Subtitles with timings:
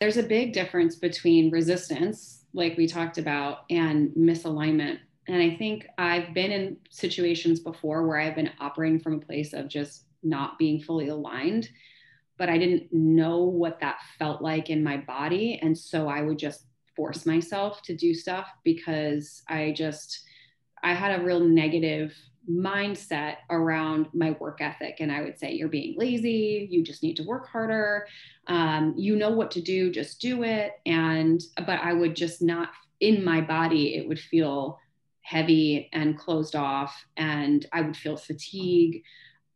[0.00, 4.98] there's a big difference between resistance, like we talked about, and misalignment.
[5.28, 9.52] And I think I've been in situations before where I've been operating from a place
[9.52, 11.68] of just not being fully aligned,
[12.38, 15.58] but I didn't know what that felt like in my body.
[15.62, 16.64] And so I would just
[16.96, 20.24] force myself to do stuff because I just,
[20.82, 22.14] I had a real negative
[22.48, 24.96] mindset around my work ethic.
[25.00, 26.68] And I would say, you're being lazy.
[26.70, 28.06] You just need to work harder.
[28.46, 30.72] Um, you know what to do, just do it.
[30.86, 34.78] And, but I would just not, in my body, it would feel
[35.22, 37.04] heavy and closed off.
[37.16, 39.02] And I would feel fatigue.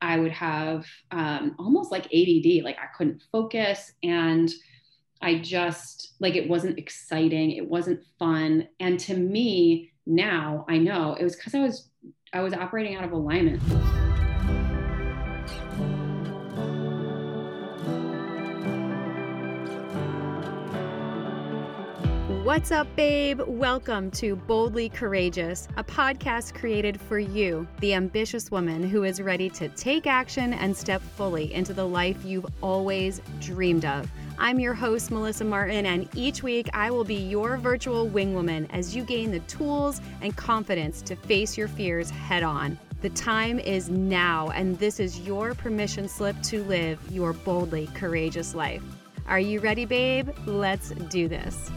[0.00, 3.92] I would have um, almost like ADD, like I couldn't focus.
[4.02, 4.50] And
[5.22, 7.52] I just, like, it wasn't exciting.
[7.52, 8.68] It wasn't fun.
[8.78, 11.88] And to me, now I know it was because I was
[12.34, 13.62] I was operating out of alignment.
[22.42, 23.40] What's up, babe?
[23.46, 29.48] Welcome to Boldly Courageous, a podcast created for you, the ambitious woman who is ready
[29.50, 34.10] to take action and step fully into the life you've always dreamed of.
[34.36, 38.94] I'm your host, Melissa Martin, and each week I will be your virtual wingwoman as
[38.94, 42.76] you gain the tools and confidence to face your fears head on.
[43.00, 48.56] The time is now, and this is your permission slip to live your boldly courageous
[48.56, 48.82] life.
[49.28, 50.30] Are you ready, babe?
[50.46, 51.70] Let's do this.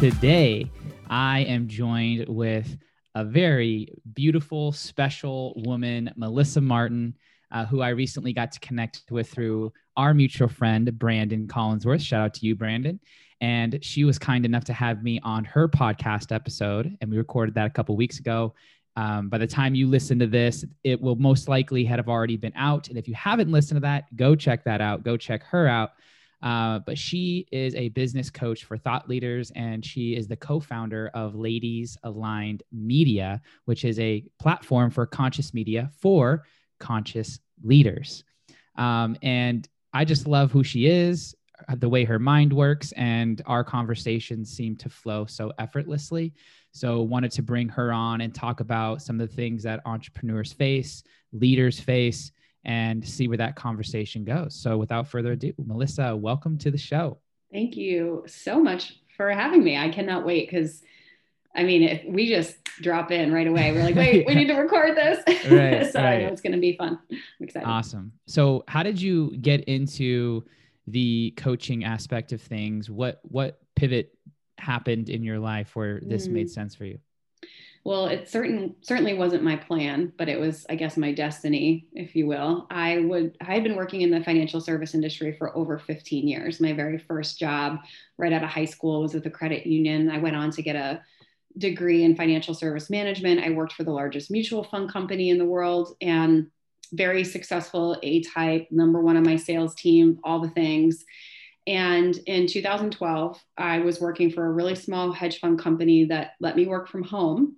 [0.00, 0.68] Today,
[1.08, 2.76] I am joined with
[3.14, 7.14] a very beautiful, special woman, Melissa Martin
[7.50, 12.00] uh, who I recently got to connect with through our mutual friend, Brandon Collinsworth.
[12.00, 13.00] Shout out to you, Brandon.
[13.40, 17.54] And she was kind enough to have me on her podcast episode, and we recorded
[17.54, 18.54] that a couple weeks ago.
[18.96, 22.54] Um, by the time you listen to this, it will most likely have already been
[22.56, 22.88] out.
[22.88, 25.02] And if you haven't listened to that, go check that out.
[25.02, 25.90] Go check her out.
[26.42, 30.60] Uh, but she is a business coach for thought leaders, and she is the co
[30.60, 36.44] founder of Ladies Aligned Media, which is a platform for conscious media for
[36.78, 38.24] conscious leaders.
[38.76, 41.34] Um, and I just love who she is,
[41.68, 46.34] uh, the way her mind works, and our conversations seem to flow so effortlessly.
[46.72, 50.52] So, wanted to bring her on and talk about some of the things that entrepreneurs
[50.52, 52.32] face, leaders face,
[52.64, 54.54] and see where that conversation goes.
[54.54, 57.18] So, without further ado, Melissa, welcome to the show.
[57.50, 59.78] Thank you so much for having me.
[59.78, 60.82] I cannot wait because
[61.56, 64.54] I mean, if we just drop in right away, we're like, wait, we need to
[64.54, 65.18] record this.
[65.46, 66.14] Right, so right.
[66.14, 66.98] I know it's going to be fun.
[67.10, 67.66] I'm excited.
[67.66, 68.12] Awesome.
[68.26, 70.44] So, how did you get into
[70.88, 72.90] the coaching aspect of things?
[72.90, 74.16] What what pivot
[74.58, 76.32] happened in your life where this mm.
[76.32, 76.98] made sense for you?
[77.84, 82.16] Well, it certain certainly wasn't my plan, but it was, I guess, my destiny, if
[82.16, 82.66] you will.
[82.68, 86.60] I would I had been working in the financial service industry for over 15 years.
[86.60, 87.78] My very first job
[88.18, 90.10] right out of high school was with a credit union.
[90.10, 91.00] I went on to get a
[91.58, 93.40] degree in financial service management.
[93.40, 96.48] I worked for the largest mutual fund company in the world and
[96.92, 101.04] very successful, A type, number one on my sales team, all the things.
[101.66, 106.56] And in 2012, I was working for a really small hedge fund company that let
[106.56, 107.56] me work from home,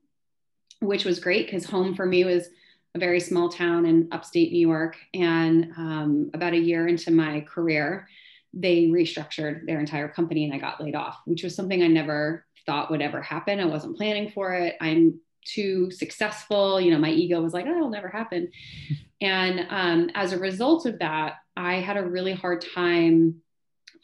[0.80, 2.48] which was great because home for me was
[2.94, 4.97] a very small town in upstate New York.
[5.12, 8.09] And um, about a year into my career,
[8.54, 12.47] they restructured their entire company and I got laid off, which was something I never
[12.68, 13.58] thought would ever happen.
[13.58, 14.76] I wasn't planning for it.
[14.78, 16.78] I'm too successful.
[16.78, 18.52] You know, my ego was like, oh, it'll never happen.
[19.20, 23.42] And um, as a result of that, I had a really hard time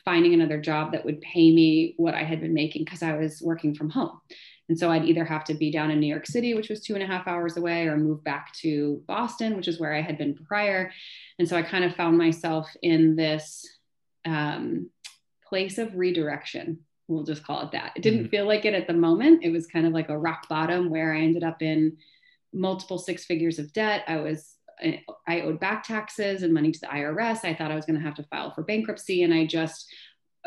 [0.04, 3.40] finding another job that would pay me what I had been making because I was
[3.40, 4.20] working from home.
[4.68, 6.94] And so I'd either have to be down in New York City, which was two
[6.94, 10.18] and a half hours away, or move back to Boston, which is where I had
[10.18, 10.90] been prior.
[11.38, 13.64] And so I kind of found myself in this
[14.24, 14.90] um,
[15.48, 17.92] place of redirection we'll just call it that.
[17.96, 18.28] It didn't mm-hmm.
[18.28, 19.44] feel like it at the moment.
[19.44, 21.96] It was kind of like a rock bottom where I ended up in
[22.52, 24.04] multiple six figures of debt.
[24.06, 24.54] I was
[25.28, 27.44] I owed back taxes and money to the IRS.
[27.44, 29.86] I thought I was going to have to file for bankruptcy and I just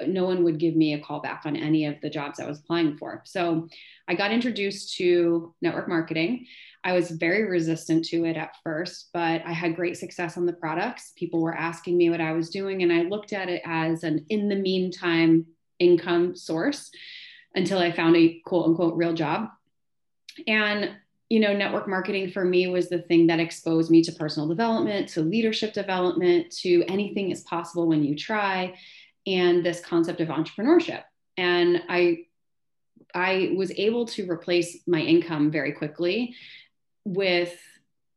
[0.05, 2.59] no one would give me a call back on any of the jobs I was
[2.59, 3.23] applying for.
[3.25, 3.67] So
[4.07, 6.45] I got introduced to network marketing.
[6.83, 10.53] I was very resistant to it at first, but I had great success on the
[10.53, 11.13] products.
[11.15, 14.25] People were asking me what I was doing, and I looked at it as an
[14.29, 15.45] in the meantime
[15.79, 16.91] income source
[17.55, 19.49] until I found a quote unquote real job.
[20.47, 20.91] And
[21.29, 25.09] you know, network marketing for me was the thing that exposed me to personal development,
[25.09, 28.73] to leadership development, to anything is possible when you try,
[29.25, 31.03] and this concept of entrepreneurship.
[31.35, 32.25] And I
[33.13, 36.35] I was able to replace my income very quickly
[37.03, 37.57] with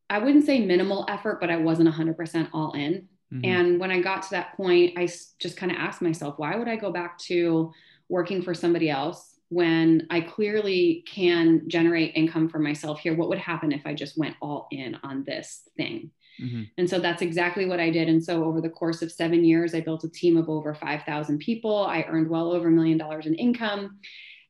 [0.09, 3.45] I wouldn't say minimal effort, but I wasn't 100% all in Mm-hmm.
[3.45, 6.69] And when I got to that point, I just kind of asked myself, why would
[6.69, 7.73] I go back to
[8.09, 13.15] working for somebody else when I clearly can generate income for myself here?
[13.15, 16.11] What would happen if I just went all in on this thing?
[16.43, 16.63] Mm-hmm.
[16.79, 18.09] And so that's exactly what I did.
[18.09, 21.39] And so over the course of seven years, I built a team of over 5,000
[21.39, 21.85] people.
[21.85, 23.99] I earned well over a million dollars in income.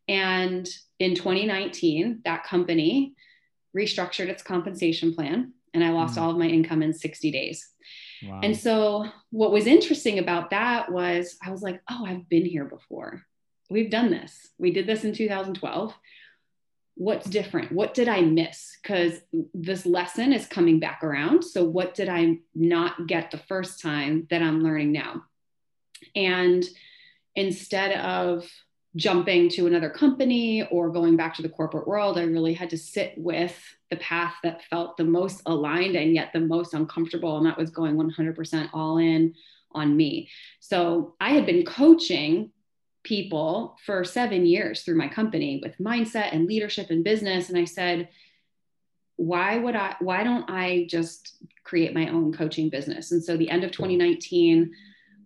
[0.09, 0.69] And
[0.99, 3.15] in 2019, that company
[3.77, 6.25] restructured its compensation plan and I lost mm-hmm.
[6.25, 7.69] all of my income in 60 days.
[8.22, 12.64] And so, what was interesting about that was I was like, oh, I've been here
[12.64, 13.22] before.
[13.70, 14.49] We've done this.
[14.58, 15.94] We did this in 2012
[17.00, 17.72] what's different?
[17.72, 18.76] What did I miss?
[18.82, 19.22] Because
[19.55, 21.43] this lesson is coming back around.
[21.43, 25.25] So, what did I not get the first time that I'm learning now?
[26.14, 26.62] And
[27.34, 28.46] instead of
[28.97, 32.79] jumping to another company or going back to the corporate world, I really had to
[32.79, 33.57] sit with
[33.89, 37.37] the path that felt the most aligned and yet the most uncomfortable.
[37.37, 39.35] And that was going 100% all in
[39.73, 40.29] on me.
[40.59, 42.51] So, I had been coaching
[43.03, 47.49] people for seven years through my company with mindset and leadership and business.
[47.49, 48.09] And I said,
[49.17, 53.13] why would I, why don't I just create my own coaching business?
[53.13, 54.73] And so the end of 2019,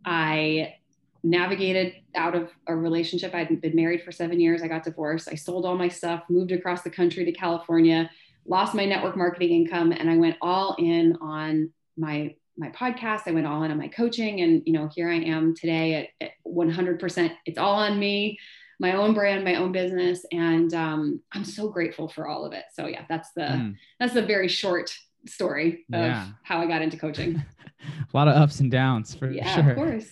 [0.04, 0.74] I
[1.24, 3.34] navigated out of a relationship.
[3.34, 4.62] I'd been married for seven years.
[4.62, 5.28] I got divorced.
[5.30, 8.10] I sold all my stuff, moved across the country to California,
[8.46, 13.22] lost my network marketing income, and I went all in on my my podcast.
[13.26, 16.26] I went all in on my coaching, and you know, here I am today at,
[16.26, 17.32] at 100%.
[17.46, 18.38] It's all on me,
[18.78, 22.64] my own brand, my own business, and um, I'm so grateful for all of it.
[22.74, 23.74] So yeah, that's the mm.
[23.98, 24.94] that's the very short
[25.26, 26.26] story of yeah.
[26.42, 27.42] how I got into coaching.
[27.82, 29.70] a lot of ups and downs for yeah, sure.
[29.70, 30.10] Of course.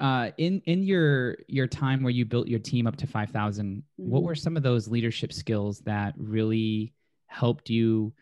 [0.00, 4.10] Uh, in in your your time where you built your team up to 5000 mm-hmm.
[4.10, 6.94] what were some of those leadership skills that really
[7.26, 8.12] helped you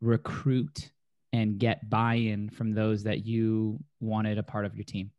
[0.00, 0.90] recruit
[1.32, 5.10] and get buy-in from those that you wanted a part of your team?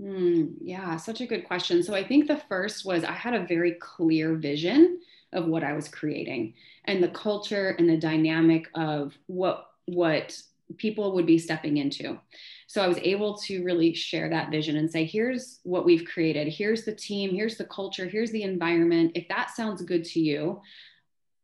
[0.00, 1.82] Mm, yeah, such a good question.
[1.82, 5.00] So I think the first was I had a very clear vision
[5.32, 10.40] of what I was creating and the culture and the dynamic of what what
[10.76, 12.18] people would be stepping into.
[12.66, 16.48] So I was able to really share that vision and say, here's what we've created.
[16.48, 17.34] Here's the team.
[17.34, 18.06] Here's the culture.
[18.06, 19.12] Here's the environment.
[19.14, 20.60] If that sounds good to you,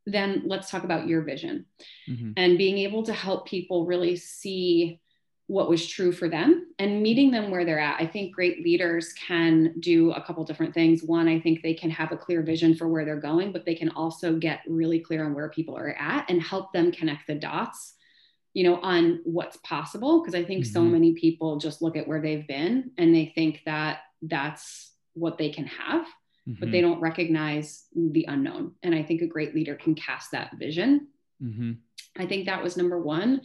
[0.07, 1.67] then let's talk about your vision
[2.09, 2.33] mm-hmm.
[2.37, 5.01] and being able to help people really see
[5.49, 8.01] what was true for them and meeting them where they're at.
[8.01, 11.05] I think great leaders can do a couple different things.
[11.05, 13.75] One, I think they can have a clear vision for where they're going, but they
[13.75, 17.37] can also get really clear on where people are at and help them connect the
[17.37, 17.95] dots,
[18.57, 20.21] you know, on what's possible.
[20.21, 20.73] Because I think mm-hmm.
[20.73, 25.37] so many people just look at where they've been and they think that that's what
[25.37, 26.07] they can have
[26.49, 26.61] mm-hmm.
[26.61, 26.91] but they mm-hmm.
[26.91, 28.73] don't recognize the unknown.
[28.83, 31.09] And I think a great leader can cast that vision.
[31.43, 31.73] Mm-hmm.
[32.19, 33.43] I think that was number one.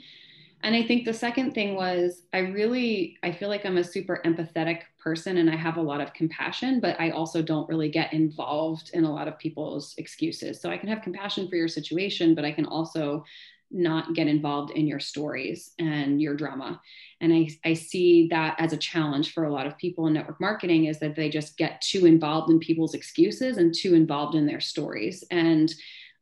[0.63, 4.22] And I think the second thing was I really I feel like I'm a super
[4.24, 8.13] empathetic person and I have a lot of compassion, but I also don't really get
[8.13, 10.62] involved in a lot of people's excuses.
[10.62, 13.25] So I can have compassion for your situation, but I can also
[13.71, 16.81] not get involved in your stories and your drama.
[17.21, 20.41] And I, I see that as a challenge for a lot of people in network
[20.41, 24.45] marketing is that they just get too involved in people's excuses and too involved in
[24.45, 25.73] their stories and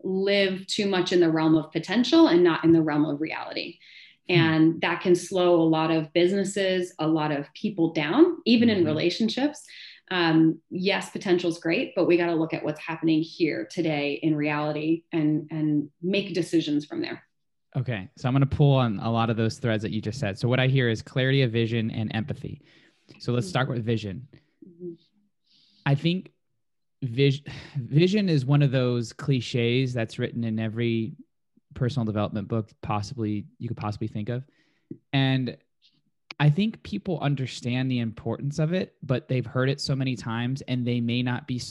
[0.03, 3.79] live too much in the realm of potential and not in the realm of reality.
[4.29, 4.35] Hmm.
[4.35, 8.79] And that can slow a lot of businesses, a lot of people down, even in
[8.79, 8.87] mm-hmm.
[8.87, 9.65] relationships.
[10.11, 14.19] Um, yes, potential is great, but we got to look at what's happening here today
[14.23, 17.23] in reality and and make decisions from there.
[17.79, 18.09] Okay.
[18.17, 20.37] So I'm going to pull on a lot of those threads that you just said.
[20.37, 22.61] So what I hear is clarity of vision and empathy.
[23.19, 24.27] So let's start with vision.
[25.85, 26.31] I think
[27.01, 27.45] vision
[27.77, 31.13] vision is one of those cliches that's written in every
[31.73, 34.43] personal development book possibly you could possibly think of.
[35.13, 35.57] And
[36.39, 40.61] I think people understand the importance of it, but they've heard it so many times
[40.67, 41.61] and they may not be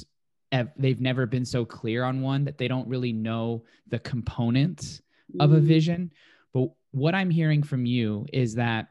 [0.77, 5.03] they've never been so clear on one that they don't really know the components
[5.39, 5.63] of a mm.
[5.63, 6.13] vision.
[6.53, 8.89] But what I'm hearing from you is that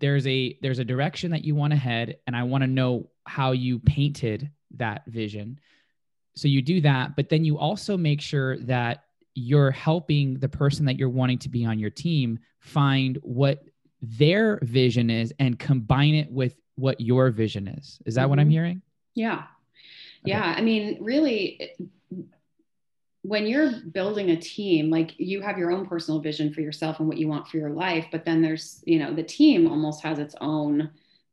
[0.00, 3.10] there's a there's a direction that you want to head and I want to know
[3.26, 5.60] how you painted that vision.
[6.36, 10.86] So you do that, but then you also make sure that you're helping the person
[10.86, 13.62] that you're wanting to be on your team find what
[14.02, 18.00] their vision is and combine it with what your vision is.
[18.06, 18.30] Is that mm-hmm.
[18.30, 18.52] what I'm mm-hmm.
[18.52, 18.82] hearing?
[19.14, 19.34] Yeah.
[19.34, 19.44] Okay.
[20.26, 20.54] Yeah.
[20.56, 21.70] I mean, really,
[23.22, 27.08] when you're building a team like you have your own personal vision for yourself and
[27.08, 30.18] what you want for your life but then there's you know the team almost has
[30.18, 30.90] its own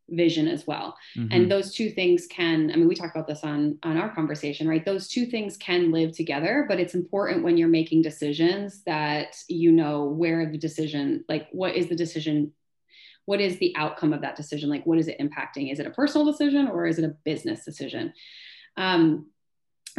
[0.10, 0.98] vision as well.
[1.17, 1.34] Mm-hmm.
[1.34, 4.67] and those two things can i mean we talked about this on on our conversation
[4.67, 4.86] right?
[4.86, 9.72] Those two things can live together but it's important when you're making decisions that you
[9.72, 12.53] know where the decision like what is the decision
[13.27, 14.70] what is the outcome of that decision?
[14.70, 15.70] Like what is it impacting?
[15.70, 18.13] Is it a personal decision or is it a business decision?
[18.77, 19.25] Um,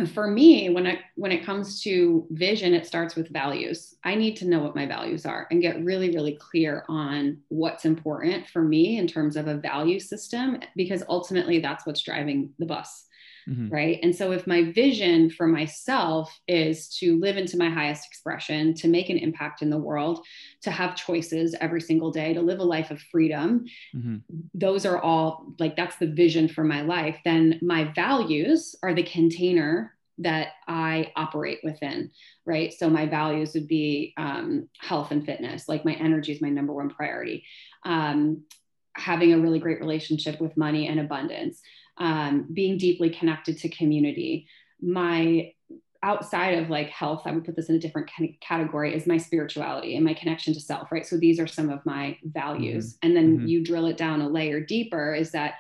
[0.07, 3.97] for me when it when it comes to vision it starts with values.
[4.05, 7.85] I need to know what my values are and get really really clear on what's
[7.85, 12.67] important for me in terms of a value system because ultimately that's what's driving the
[12.67, 13.08] bus
[13.49, 13.69] mm-hmm.
[13.69, 18.75] right and so if my vision for myself is to live into my highest expression
[18.75, 20.25] to make an impact in the world
[20.63, 23.65] to have choices every single day to live a life of freedom
[23.95, 24.17] mm-hmm.
[24.55, 29.03] those are all like that's the vision for my life then my values are the
[29.03, 32.11] container that I operate within,
[32.45, 32.73] right?
[32.73, 36.73] So my values would be um, health and fitness, like my energy is my number
[36.73, 37.45] one priority.
[37.85, 38.43] Um,
[38.95, 41.61] having a really great relationship with money and abundance,
[41.99, 44.47] um, being deeply connected to community.
[44.81, 45.53] My
[46.03, 49.97] outside of like health, I would put this in a different category, is my spirituality
[49.97, 51.05] and my connection to self, right?
[51.05, 52.95] So these are some of my values.
[52.95, 53.07] Mm-hmm.
[53.07, 53.47] And then mm-hmm.
[53.49, 55.55] you drill it down a layer deeper is that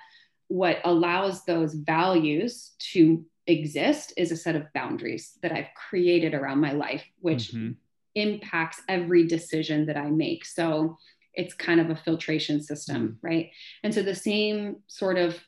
[0.47, 6.61] what allows those values to exist is a set of boundaries that I've created around
[6.61, 7.73] my life, which mm-hmm.
[8.15, 10.45] impacts every decision that I make.
[10.45, 10.99] So
[11.35, 13.27] it's kind of a filtration system, mm-hmm.
[13.27, 13.51] right?
[13.83, 15.39] And so the same sort of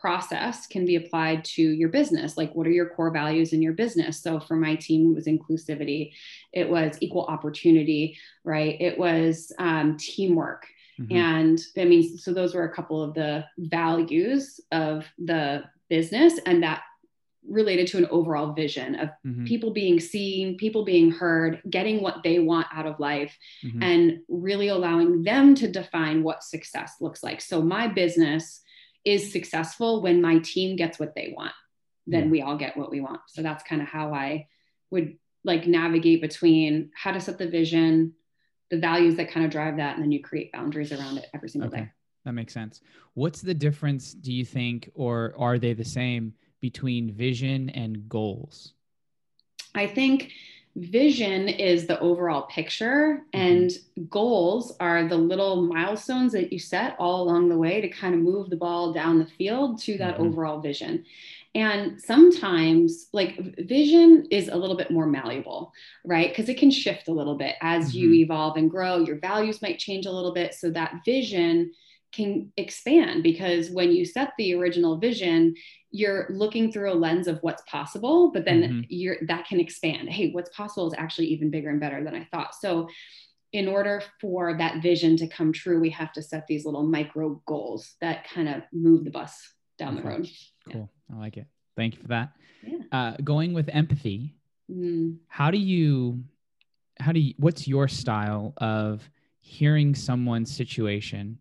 [0.00, 3.72] process can be applied to your business like what are your core values in your
[3.72, 6.12] business so for my team it was inclusivity
[6.52, 10.66] it was equal opportunity right it was um, teamwork
[11.00, 11.16] mm-hmm.
[11.16, 16.62] and i mean so those were a couple of the values of the business and
[16.62, 16.82] that
[17.48, 19.44] related to an overall vision of mm-hmm.
[19.44, 23.82] people being seen, people being heard, getting what they want out of life, mm-hmm.
[23.82, 27.40] and really allowing them to define what success looks like.
[27.40, 28.60] So, my business
[29.08, 31.52] is successful when my team gets what they want,
[32.06, 32.30] then yeah.
[32.30, 33.20] we all get what we want.
[33.28, 34.48] So, that's kind of how I
[34.90, 38.14] would like navigate between how to set the vision,
[38.70, 41.48] the values that kind of drive that, and then you create boundaries around it every
[41.48, 41.82] single okay.
[41.82, 41.90] day.
[42.24, 42.80] That makes sense.
[43.14, 46.34] What's the difference, do you think, or are they the same?
[46.60, 48.72] between vision and goals?
[49.74, 50.32] I think
[50.78, 53.40] vision is the overall picture mm-hmm.
[53.40, 53.72] and
[54.08, 58.20] goals are the little milestones that you set all along the way to kind of
[58.20, 60.26] move the ball down the field to that mm-hmm.
[60.26, 61.04] overall vision
[61.54, 65.72] and sometimes like vision is a little bit more malleable
[66.04, 67.98] right because it can shift a little bit as mm-hmm.
[67.98, 71.72] you evolve and grow your values might change a little bit so that vision
[72.12, 75.54] can expand because when you set the original vision
[75.90, 78.80] you're looking through a lens of what's possible but then mm-hmm.
[78.88, 82.26] you're that can expand hey what's possible is actually even bigger and better than i
[82.30, 82.88] thought so
[83.52, 87.40] in order for that vision to come true we have to set these little micro
[87.46, 90.28] goals that kind of move the bus down the road
[90.70, 91.16] cool yeah.
[91.16, 92.78] i like it thank you for that yeah.
[92.92, 94.34] uh, going with empathy
[94.70, 95.16] mm.
[95.28, 96.22] how do you
[97.00, 99.08] how do you what's your style of
[99.40, 101.38] hearing someone's situation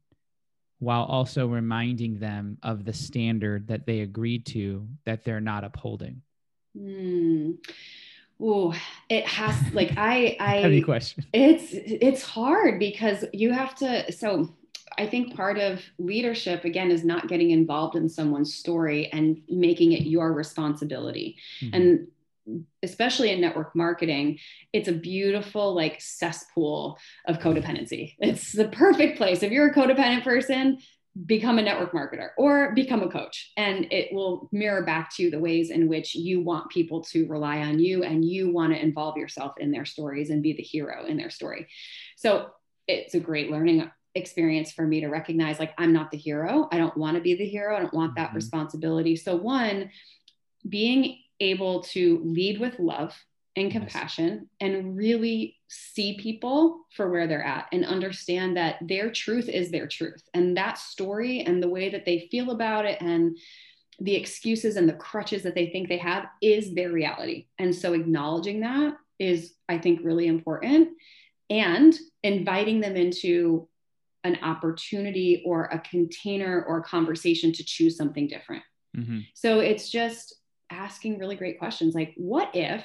[0.79, 6.21] while also reminding them of the standard that they agreed to that they're not upholding?
[6.77, 7.57] Mm.
[8.39, 8.75] Oh,
[9.09, 11.25] it has like I I heavy question.
[11.33, 14.55] It's it's hard because you have to so
[14.97, 19.91] I think part of leadership again is not getting involved in someone's story and making
[19.91, 21.37] it your responsibility.
[21.61, 21.75] Mm-hmm.
[21.75, 22.07] And
[22.83, 24.39] especially in network marketing,
[24.73, 28.15] it's a beautiful like cesspool of codependency.
[28.19, 29.43] It's the perfect place.
[29.43, 30.79] If you're a codependent person,
[31.25, 35.31] become a network marketer or become a coach and it will mirror back to you
[35.31, 38.79] the ways in which you want people to rely on you and you want to
[38.79, 41.67] involve yourself in their stories and be the hero in their story.
[42.17, 42.49] So
[42.87, 46.67] it's a great learning experience for me to recognize like I'm not the hero.
[46.71, 47.75] I don't want to be the hero.
[47.75, 48.35] I don't want that mm-hmm.
[48.35, 49.15] responsibility.
[49.15, 49.89] So one
[50.67, 53.15] being able to lead with love
[53.55, 59.49] and compassion and really see people for where they're at and understand that their truth
[59.49, 60.23] is their truth.
[60.33, 63.37] And that story and the way that they feel about it and
[63.99, 67.47] the excuses and the crutches that they think they have is their reality.
[67.57, 70.89] And so acknowledging that is i think really important
[71.49, 73.67] and inviting them into
[74.23, 78.63] an opportunity or a container or a conversation to choose something different.
[78.95, 79.19] Mm-hmm.
[79.35, 80.35] so it's just
[80.69, 82.83] asking really great questions like, what if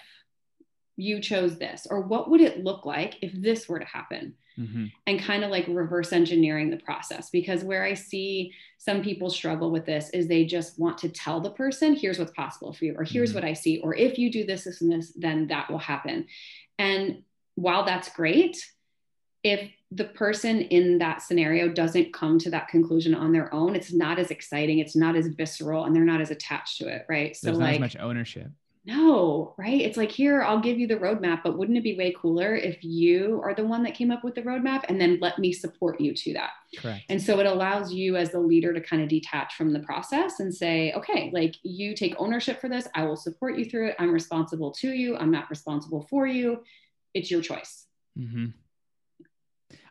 [0.96, 1.86] you chose this?
[1.90, 4.34] Or what would it look like if this were to happen?
[4.58, 4.86] Mm-hmm.
[5.06, 7.30] And kind of like reverse engineering the process.
[7.30, 11.40] Because where I see some people struggle with this is they just want to tell
[11.40, 13.38] the person, here's what's possible for you, or here's mm-hmm.
[13.38, 16.26] what I see, or if you do this, this, and this, then that will happen.
[16.78, 17.22] And
[17.54, 18.62] while that's great,
[19.44, 23.92] if the person in that scenario doesn't come to that conclusion on their own, it's
[23.92, 27.36] not as exciting, it's not as visceral, and they're not as attached to it, right?
[27.36, 28.48] So There's like much ownership.
[28.84, 29.80] no, right?
[29.80, 32.82] It's like, here, I'll give you the roadmap, but wouldn't it be way cooler if
[32.82, 36.00] you are the one that came up with the roadmap and then let me support
[36.00, 36.50] you to that?
[36.78, 37.04] Correct.
[37.08, 40.40] And so it allows you as the leader to kind of detach from the process
[40.40, 42.88] and say, okay, like you take ownership for this.
[42.94, 43.96] I will support you through it.
[43.98, 45.16] I'm responsible to you.
[45.16, 46.62] I'm not responsible for you.
[47.12, 47.86] It's your choice.
[48.18, 48.46] Mm-hmm.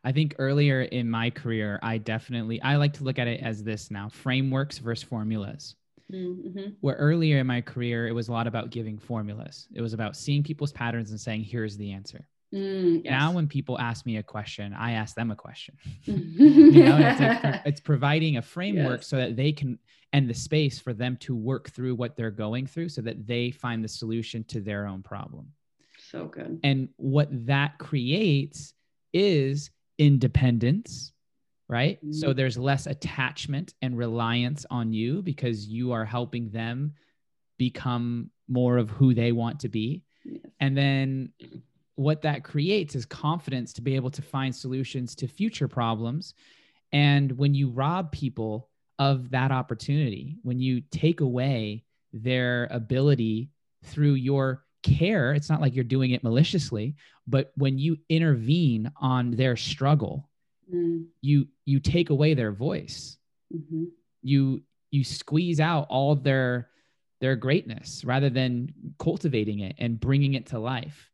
[0.03, 3.63] I think earlier in my career, I definitely I like to look at it as
[3.63, 5.75] this now: frameworks versus formulas.
[6.12, 6.72] Mm-hmm.
[6.81, 9.67] Where earlier in my career, it was a lot about giving formulas.
[9.74, 12.27] It was about seeing people's patterns and saying, here's the answer.
[12.53, 13.12] Mm, yes.
[13.12, 15.77] Now, when people ask me a question, I ask them a question.
[16.03, 19.08] you know, it's, like, it's providing a framework yes.
[19.08, 19.79] so that they can,
[20.12, 23.51] and the space for them to work through what they're going through so that they
[23.51, 25.48] find the solution to their own problem.
[26.12, 26.60] So good.
[26.63, 28.74] And what that creates
[29.13, 31.13] is independence
[31.72, 32.00] right?
[32.00, 32.12] Mm-hmm.
[32.12, 36.93] So there's less attachment and reliance on you because you are helping them
[37.58, 40.03] become more of who they want to be.
[40.25, 40.41] Yes.
[40.60, 41.31] And then
[41.96, 46.34] what that creates is confidence to be able to find solutions to future problems.
[46.91, 53.50] And when you rob people of that opportunity, when you take away their ability
[53.86, 56.95] through your care, it's not like you're doing it maliciously,
[57.27, 60.29] but when you intervene on their struggle
[60.73, 61.05] mm.
[61.21, 63.17] you you take away their voice
[63.53, 63.85] mm-hmm.
[64.21, 64.61] you
[64.91, 66.69] you squeeze out all their
[67.19, 71.09] their greatness rather than cultivating it and bringing it to life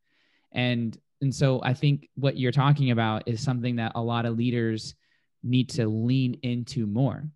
[0.52, 4.38] and and so i think what you're talking about is something that a lot of
[4.38, 4.96] leaders
[5.44, 7.30] need to lean into more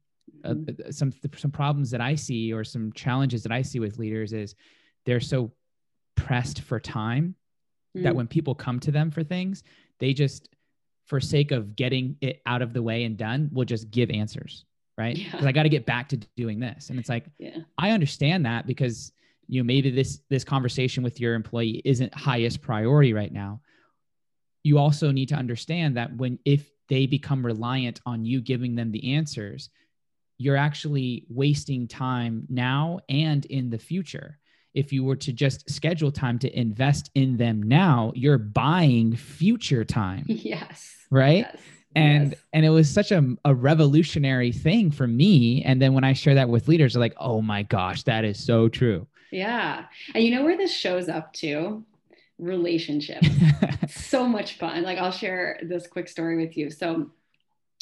[0.44, 0.88] uh, mm-hmm.
[0.88, 4.34] uh, some some problems that i see or some challenges that i see with leaders
[4.34, 4.56] is
[5.06, 5.52] they're so
[6.24, 7.36] pressed for time
[7.98, 8.04] mm.
[8.04, 9.64] that when people come to them for things
[10.00, 10.50] they just
[11.12, 14.64] for sake of getting it out of the way and done, will just give answers,
[14.98, 15.18] right?
[15.18, 15.48] Because yeah.
[15.48, 16.90] I got to get back to doing this.
[16.90, 17.58] And it's like, yeah.
[17.78, 19.12] I understand that because
[19.50, 23.60] you know maybe this this conversation with your employee isn't highest priority right now.
[24.64, 28.92] You also need to understand that when if they become reliant on you giving them
[28.92, 29.70] the answers,
[30.38, 34.40] you're actually wasting time now and in the future
[34.74, 39.84] if you were to just schedule time to invest in them now, you're buying future
[39.84, 40.26] time.
[40.28, 40.96] Yes.
[41.10, 41.46] right?
[41.52, 41.58] Yes.
[41.96, 42.42] and yes.
[42.54, 45.64] and it was such a, a revolutionary thing for me.
[45.64, 48.44] And then when i share that with leaders they're like oh my gosh that is
[48.44, 49.08] so true.
[49.32, 49.86] Yeah.
[50.16, 51.86] And you know where this shows up too
[52.40, 53.28] relationships.
[53.90, 54.84] So much fun.
[54.84, 56.70] Like i'll share this quick story with you.
[56.72, 57.12] So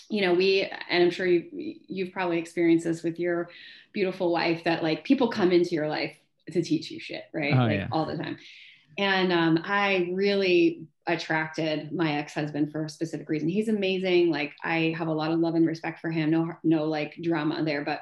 [0.09, 1.45] you know we and i'm sure you
[1.87, 3.49] you've probably experienced this with your
[3.93, 6.15] beautiful wife that like people come into your life
[6.51, 7.87] to teach you shit right oh, like yeah.
[7.91, 8.37] all the time
[8.97, 13.47] and um, I really attracted my ex-husband for a specific reason.
[13.47, 14.29] He's amazing.
[14.29, 16.31] Like I have a lot of love and respect for him.
[16.31, 18.01] No, no like drama there, but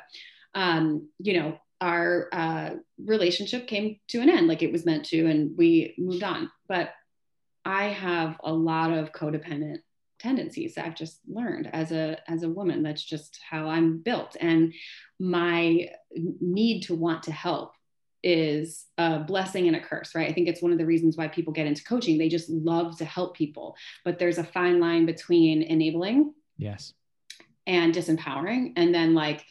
[0.56, 5.28] um, you know, our uh, relationship came to an end like it was meant to,
[5.28, 6.50] and we moved on.
[6.68, 6.90] But
[7.64, 9.82] I have a lot of codependent
[10.20, 12.82] tendencies I've just learned as a as a woman.
[12.82, 14.74] That's just how I'm built, and
[15.20, 17.74] my need to want to help
[18.28, 20.30] is a blessing and a curse, right?
[20.30, 22.18] I think it's one of the reasons why people get into coaching.
[22.18, 26.94] They just love to help people, but there's a fine line between enabling, yes,
[27.66, 29.46] and disempowering, and then like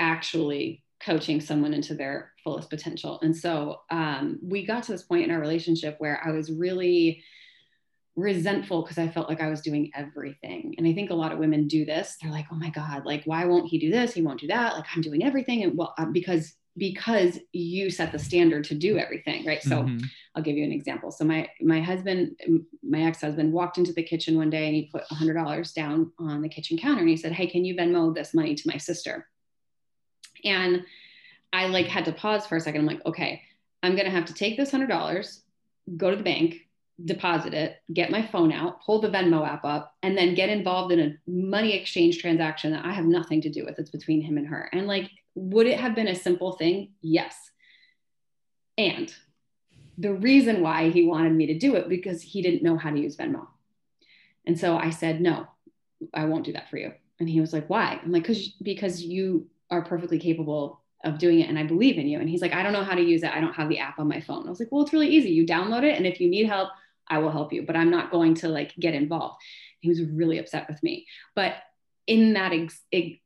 [0.00, 3.20] actually coaching someone into their fullest potential.
[3.20, 7.22] And so um, we got to this point in our relationship where I was really
[8.16, 10.74] resentful because I felt like I was doing everything.
[10.78, 12.16] And I think a lot of women do this.
[12.20, 14.14] They're like, oh my God, like, why won't he do this?
[14.14, 14.72] He won't do that.
[14.72, 15.64] Like, I'm doing everything.
[15.64, 19.98] And well, uh, because because you set the standard to do everything right so mm-hmm.
[20.34, 22.36] i'll give you an example so my my husband
[22.82, 26.48] my ex-husband walked into the kitchen one day and he put $100 down on the
[26.48, 29.26] kitchen counter and he said hey can you venmo this money to my sister
[30.44, 30.84] and
[31.52, 33.42] i like had to pause for a second i'm like okay
[33.82, 35.40] i'm gonna have to take this $100
[35.96, 36.66] go to the bank
[37.04, 40.92] deposit it, get my phone out, pull the Venmo app up, and then get involved
[40.92, 43.78] in a money exchange transaction that I have nothing to do with.
[43.78, 44.70] It's between him and her.
[44.72, 46.94] And like would it have been a simple thing?
[47.02, 47.50] Yes.
[48.76, 49.14] And
[49.98, 52.98] the reason why he wanted me to do it because he didn't know how to
[52.98, 53.46] use Venmo.
[54.46, 55.46] And so I said, "No,
[56.12, 59.04] I won't do that for you." And he was like, "Why?" I'm like, "Cuz because
[59.04, 62.54] you are perfectly capable of doing it and I believe in you." And he's like,
[62.54, 63.34] "I don't know how to use it.
[63.34, 65.30] I don't have the app on my phone." I was like, "Well, it's really easy.
[65.30, 66.70] You download it and if you need help,
[67.08, 69.42] I will help you, but I'm not going to like get involved."
[69.80, 71.06] He was really upset with me.
[71.34, 71.56] But
[72.06, 72.84] in that ex-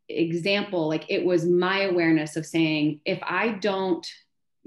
[0.08, 4.06] example, like it was my awareness of saying, if I don't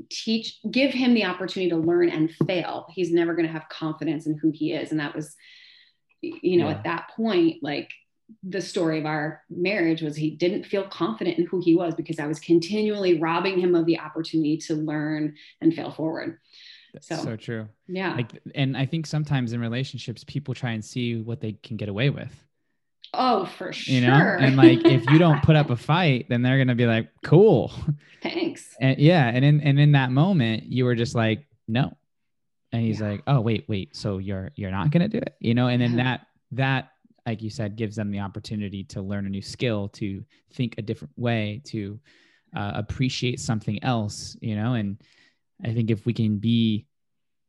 [0.09, 4.25] teach, give him the opportunity to learn and fail, he's never going to have confidence
[4.25, 4.91] in who he is.
[4.91, 5.35] And that was,
[6.21, 6.75] you know, yeah.
[6.75, 7.89] at that point, like
[8.41, 12.19] the story of our marriage was he didn't feel confident in who he was because
[12.19, 16.39] I was continually robbing him of the opportunity to learn and fail forward.
[16.93, 17.67] That's so, so true.
[17.87, 18.15] Yeah.
[18.15, 21.89] Like, and I think sometimes in relationships, people try and see what they can get
[21.89, 22.31] away with.
[23.13, 23.93] Oh, for sure.
[23.93, 26.87] You know, and like if you don't put up a fight, then they're gonna be
[26.87, 27.71] like, "Cool,
[28.21, 31.95] thanks." And yeah, and in and in that moment, you were just like, "No,"
[32.71, 33.09] and he's yeah.
[33.09, 35.91] like, "Oh, wait, wait, so you're you're not gonna do it?" You know, and then
[35.97, 36.03] yeah.
[36.03, 36.89] that that
[37.27, 40.23] like you said gives them the opportunity to learn a new skill, to
[40.53, 41.99] think a different way, to
[42.55, 44.35] uh, appreciate something else.
[44.41, 44.99] You know, and
[45.63, 46.87] I think if we can be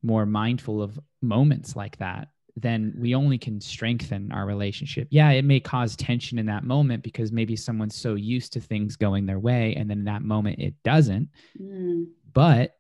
[0.03, 5.09] more mindful of moments like that then we only can strengthen our relationship.
[5.11, 8.97] Yeah, it may cause tension in that moment because maybe someone's so used to things
[8.97, 11.29] going their way and then in that moment it doesn't.
[11.61, 12.07] Mm.
[12.33, 12.77] But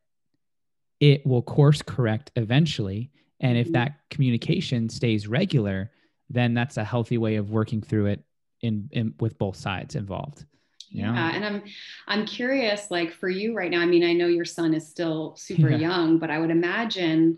[1.00, 3.10] it will course correct eventually.
[3.40, 3.72] And if mm-hmm.
[3.72, 5.90] that communication stays regular,
[6.30, 8.24] then that's a healthy way of working through it
[8.60, 10.44] in, in with both sides involved.
[10.90, 11.12] Yeah.
[11.12, 11.34] yeah.
[11.34, 11.62] and i'm
[12.06, 15.34] i'm curious like for you right now i mean i know your son is still
[15.34, 15.78] super yeah.
[15.78, 17.36] young but i would imagine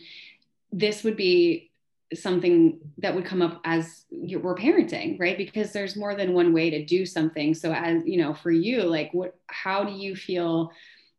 [0.73, 1.71] this would be
[2.15, 5.37] something that would come up as we're parenting right?
[5.37, 7.55] Because there's more than one way to do something.
[7.55, 10.71] So as you know for you like what how do you feel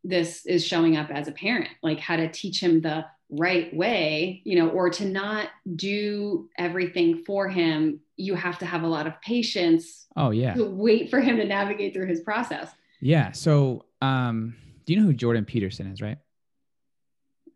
[0.03, 1.69] this is showing up as a parent?
[1.83, 7.25] Like how to teach him the right way you know or to not do everything
[7.25, 10.53] for him you have to have a lot of patience oh yeah.
[10.53, 12.71] to wait for him to navigate through his process.
[13.01, 13.31] Yeah.
[13.31, 16.17] So um do you know who jordan peterson is right?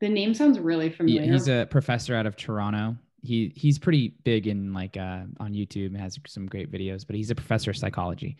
[0.02, 1.32] The name sounds really familiar.
[1.32, 5.88] he's a professor out of Toronto he he's pretty big in like uh, on YouTube
[5.88, 8.38] and has some great videos, but he's a professor of psychology,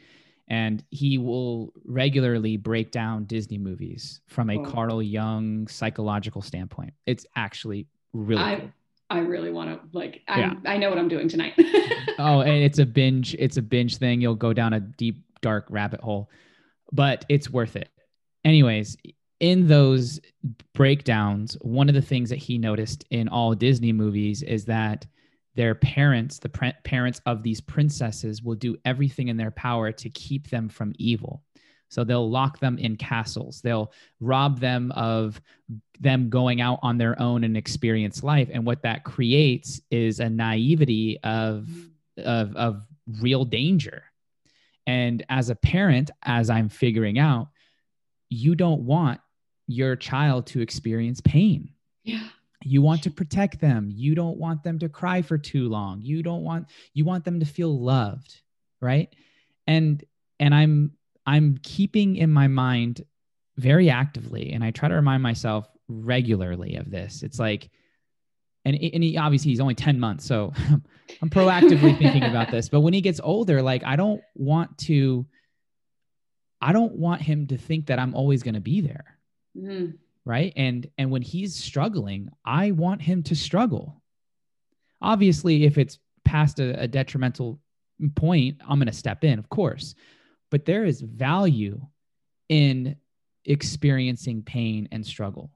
[0.48, 4.66] and he will regularly break down Disney movies from a oh.
[4.66, 6.94] Carl Jung psychological standpoint.
[7.06, 8.42] It's actually really.
[8.42, 8.72] I, cool.
[9.10, 10.22] I really want to like.
[10.28, 10.54] i yeah.
[10.66, 11.54] I know what I'm doing tonight.
[12.20, 13.36] oh, and it's a binge.
[13.36, 14.22] It's a binge thing.
[14.22, 16.30] You'll go down a deep dark rabbit hole,
[16.92, 17.90] but it's worth it.
[18.44, 18.98] Anyways,
[19.42, 20.22] in those
[20.74, 25.08] breakdowns, one of the things that he noticed in all Disney movies is that
[25.56, 30.10] their parents, the pre- parents of these princesses, will do everything in their power to
[30.12, 31.44] keep them from evil.
[31.90, 33.62] So they'll lock them in castles.
[33.62, 35.42] They'll rob them of
[36.00, 38.50] them going out on their own and experience life.
[38.54, 41.68] And what that creates is a naivety of,
[42.18, 42.86] of, of
[43.20, 44.04] real danger.
[44.86, 47.50] And as a parent, as I'm figuring out,
[48.30, 49.20] you don't want
[49.72, 51.70] your child to experience pain.
[52.04, 52.28] Yeah.
[52.64, 53.90] You want to protect them.
[53.92, 56.02] You don't want them to cry for too long.
[56.02, 58.42] You don't want you want them to feel loved,
[58.80, 59.10] right?
[59.66, 60.04] And
[60.40, 60.92] and I'm
[61.26, 63.04] I'm keeping in my mind
[63.58, 67.24] very actively and I try to remind myself regularly of this.
[67.24, 67.70] It's like
[68.66, 70.54] and, and he obviously he's only 10 months so
[71.22, 75.26] i'm proactively thinking about this but when he gets older like i don't want to
[76.62, 79.18] i don't want him to think that i'm always going to be there
[79.58, 79.92] mm-hmm.
[80.26, 80.54] right?
[80.56, 84.02] And and when he's struggling i want him to struggle.
[85.02, 87.60] Obviously if it's past a, a detrimental
[88.16, 89.96] point i'm going to step in of course.
[90.50, 91.80] But there is value
[92.50, 92.98] in
[93.46, 95.52] experiencing pain and struggle.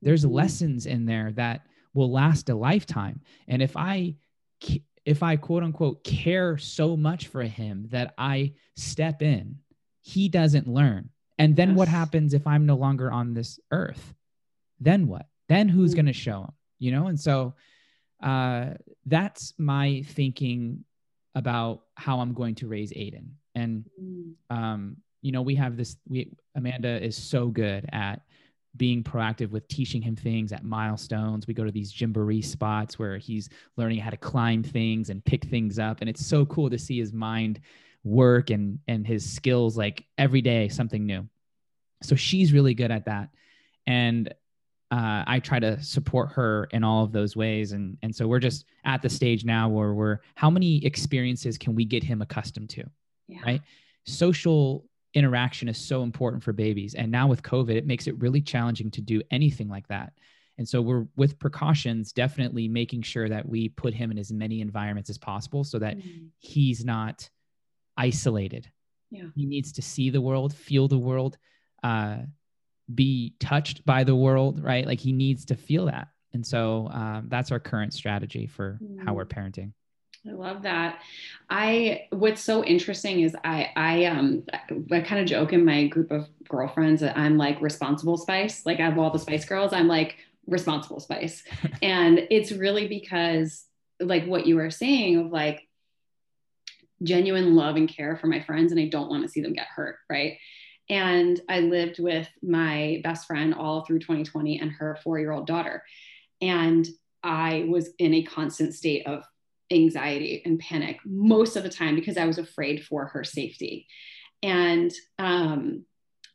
[0.00, 0.34] There's mm-hmm.
[0.34, 3.20] lessons in there that will last a lifetime.
[3.48, 4.14] And if i
[5.04, 9.56] if i quote unquote care so much for him that i step in
[10.02, 11.78] he doesn't learn and then yes.
[11.78, 14.14] what happens if I'm no longer on this earth?
[14.80, 15.26] Then what?
[15.48, 15.96] Then who's mm-hmm.
[15.96, 16.52] going to show him?
[16.78, 17.06] You know?
[17.06, 17.54] And so
[18.22, 18.70] uh,
[19.06, 20.84] that's my thinking
[21.34, 23.30] about how I'm going to raise Aiden.
[23.54, 24.32] And, mm.
[24.50, 28.22] um, you know, we have this, we, Amanda is so good at
[28.76, 31.46] being proactive with teaching him things at milestones.
[31.46, 35.44] We go to these jamboree spots where he's learning how to climb things and pick
[35.44, 35.98] things up.
[36.00, 37.60] And it's so cool to see his mind
[38.04, 41.26] work and and his skills like every day something new
[42.02, 43.28] so she's really good at that
[43.86, 44.32] and
[44.90, 47.72] uh, I try to support her in all of those ways.
[47.72, 51.74] And, and so we're just at the stage now where we're, how many experiences can
[51.74, 52.84] we get him accustomed to?
[53.26, 53.40] Yeah.
[53.44, 53.62] Right.
[54.06, 56.94] Social interaction is so important for babies.
[56.94, 60.12] And now with COVID, it makes it really challenging to do anything like that.
[60.56, 64.60] And so we're with precautions, definitely making sure that we put him in as many
[64.60, 66.26] environments as possible so that mm-hmm.
[66.38, 67.28] he's not
[67.98, 68.70] isolated.
[69.10, 69.24] Yeah.
[69.34, 71.36] He needs to see the world, feel the world,
[71.82, 72.18] uh,
[72.94, 74.86] be touched by the world, right?
[74.86, 76.08] Like he needs to feel that.
[76.32, 79.04] And so um, that's our current strategy for mm.
[79.04, 79.32] how we're mm.
[79.32, 79.72] parenting.
[80.28, 81.00] I love that.
[81.48, 84.44] I what's so interesting is I I um
[84.90, 88.66] I kind of joke in my group of girlfriends that I'm like responsible spice.
[88.66, 91.44] Like I have all the spice girls, I'm like responsible spice.
[91.82, 93.64] and it's really because
[94.00, 95.67] like what you were saying of like
[97.02, 99.66] genuine love and care for my friends and I don't want to see them get
[99.74, 100.38] hurt, right?
[100.90, 105.46] And I lived with my best friend all through 2020 and her four year old
[105.46, 105.82] daughter.
[106.40, 106.86] And
[107.22, 109.24] I was in a constant state of
[109.70, 113.86] anxiety and panic most of the time because I was afraid for her safety.
[114.42, 115.84] And um,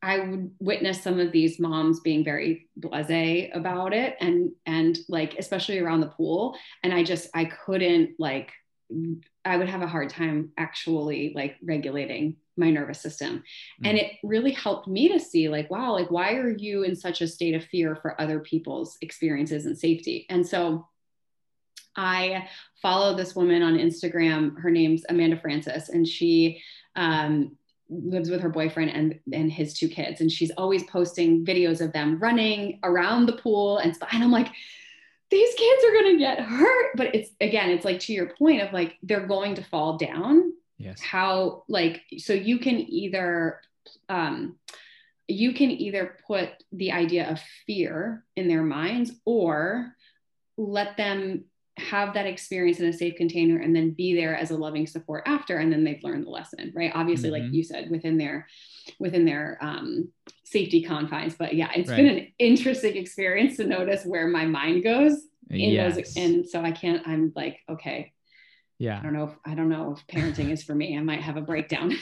[0.03, 5.35] I would witness some of these moms being very blasé about it and and like
[5.39, 8.51] especially around the pool and I just I couldn't like
[9.45, 13.43] I would have a hard time actually like regulating my nervous system.
[13.81, 13.89] Mm.
[13.89, 17.21] And it really helped me to see like wow like why are you in such
[17.21, 20.25] a state of fear for other people's experiences and safety.
[20.29, 20.87] And so
[21.95, 22.47] I
[22.81, 24.59] follow this woman on Instagram.
[24.59, 26.59] Her name's Amanda Francis, and she
[26.95, 27.55] um,
[27.89, 31.91] lives with her boyfriend and and his two kids and she's always posting videos of
[31.93, 34.47] them running around the pool and and i'm like
[35.33, 38.61] these kids are going to get hurt but it's again it's like to your point
[38.61, 40.53] of like they're going to fall down.
[40.77, 41.01] Yes.
[41.01, 43.59] How like so you can either
[44.09, 44.57] um
[45.27, 49.95] you can either put the idea of fear in their minds or
[50.57, 51.45] let them
[51.77, 55.23] have that experience in a safe container and then be there as a loving support
[55.25, 57.45] after and then they've learned the lesson right obviously mm-hmm.
[57.45, 58.47] like you said within their
[58.99, 60.07] within their um,
[60.43, 61.97] safety confines but yeah it's right.
[61.97, 65.95] been an interesting experience to notice where my mind goes in yes.
[65.95, 68.13] those and so i can't i'm like okay
[68.77, 71.21] yeah i don't know if i don't know if parenting is for me i might
[71.21, 71.91] have a breakdown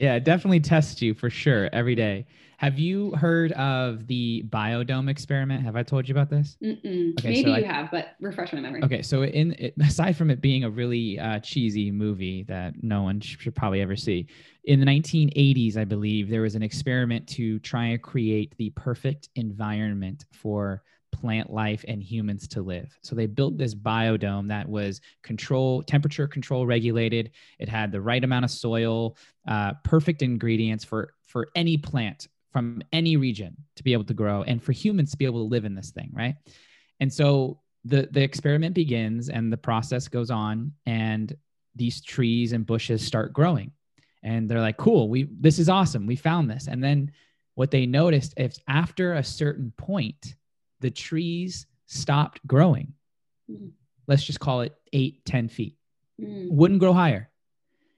[0.00, 2.26] yeah it definitely tests you for sure every day
[2.60, 5.64] have you heard of the biodome experiment?
[5.64, 6.58] Have I told you about this?
[6.62, 6.78] Okay,
[7.24, 8.82] Maybe so you I, have, but refresh my memory.
[8.84, 13.02] Okay, so in it, aside from it being a really uh, cheesy movie that no
[13.02, 14.26] one should probably ever see,
[14.64, 19.30] in the 1980s, I believe there was an experiment to try and create the perfect
[19.36, 22.96] environment for plant life and humans to live.
[23.02, 27.30] So they built this biodome that was control temperature control regulated.
[27.58, 32.82] It had the right amount of soil, uh, perfect ingredients for for any plant from
[32.92, 35.64] any region to be able to grow and for humans to be able to live
[35.64, 36.34] in this thing, right?
[36.98, 41.34] And so the the experiment begins and the process goes on and
[41.76, 43.72] these trees and bushes start growing.
[44.22, 46.06] And they're like, "Cool, we this is awesome.
[46.06, 47.12] We found this." And then
[47.54, 50.34] what they noticed is after a certain point,
[50.80, 52.94] the trees stopped growing.
[53.50, 53.70] Mm.
[54.06, 55.76] Let's just call it eight, 10 feet.
[56.20, 56.50] Mm.
[56.50, 57.30] Wouldn't grow higher.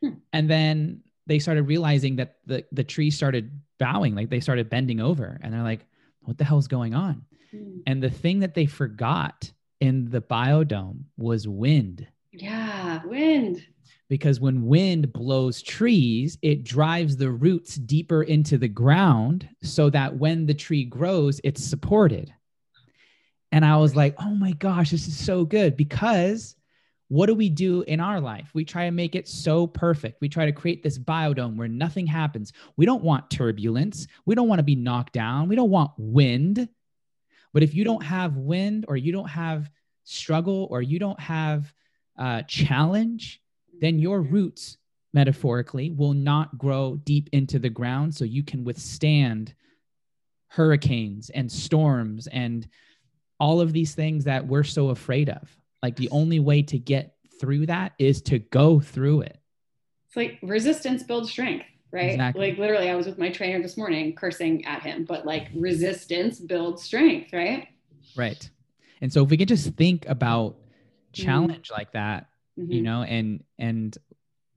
[0.02, 0.14] Hmm.
[0.32, 5.00] And then they started realizing that the the trees started bowing, like they started bending
[5.00, 5.86] over, and they're like,
[6.22, 7.82] "What the hell's going on?" Mm.
[7.86, 12.06] And the thing that they forgot in the biodome was wind.
[12.32, 13.64] Yeah, wind.
[14.08, 20.16] Because when wind blows trees, it drives the roots deeper into the ground so that
[20.16, 22.32] when the tree grows, it's supported.
[23.52, 26.56] And I was like, oh my gosh, this is so good because
[27.08, 28.50] what do we do in our life?
[28.54, 30.22] We try to make it so perfect.
[30.22, 32.54] We try to create this biodome where nothing happens.
[32.78, 34.06] We don't want turbulence.
[34.24, 35.48] We don't want to be knocked down.
[35.48, 36.66] We don't want wind.
[37.52, 39.70] But if you don't have wind or you don't have
[40.04, 41.70] struggle or you don't have
[42.18, 43.42] uh, challenge,
[43.78, 44.78] then your roots,
[45.12, 49.54] metaphorically, will not grow deep into the ground so you can withstand
[50.48, 52.68] hurricanes and storms and
[53.42, 55.56] all of these things that we're so afraid of.
[55.82, 59.36] Like the only way to get through that is to go through it.
[60.06, 62.12] It's like resistance builds strength, right?
[62.12, 62.50] Exactly.
[62.50, 66.38] Like literally, I was with my trainer this morning cursing at him, but like resistance
[66.38, 67.66] builds strength, right?
[68.16, 68.48] Right.
[69.00, 71.24] And so if we can just think about mm-hmm.
[71.24, 71.74] challenge mm-hmm.
[71.74, 72.70] like that, mm-hmm.
[72.70, 73.98] you know, and and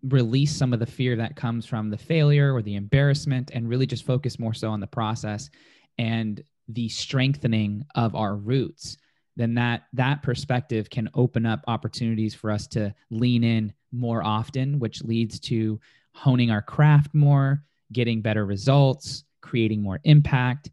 [0.04, 3.88] release some of the fear that comes from the failure or the embarrassment and really
[3.88, 5.50] just focus more so on the process
[5.98, 8.98] and the strengthening of our roots
[9.38, 14.80] then that that perspective can open up opportunities for us to lean in more often
[14.80, 15.80] which leads to
[16.14, 20.70] honing our craft more getting better results creating more impact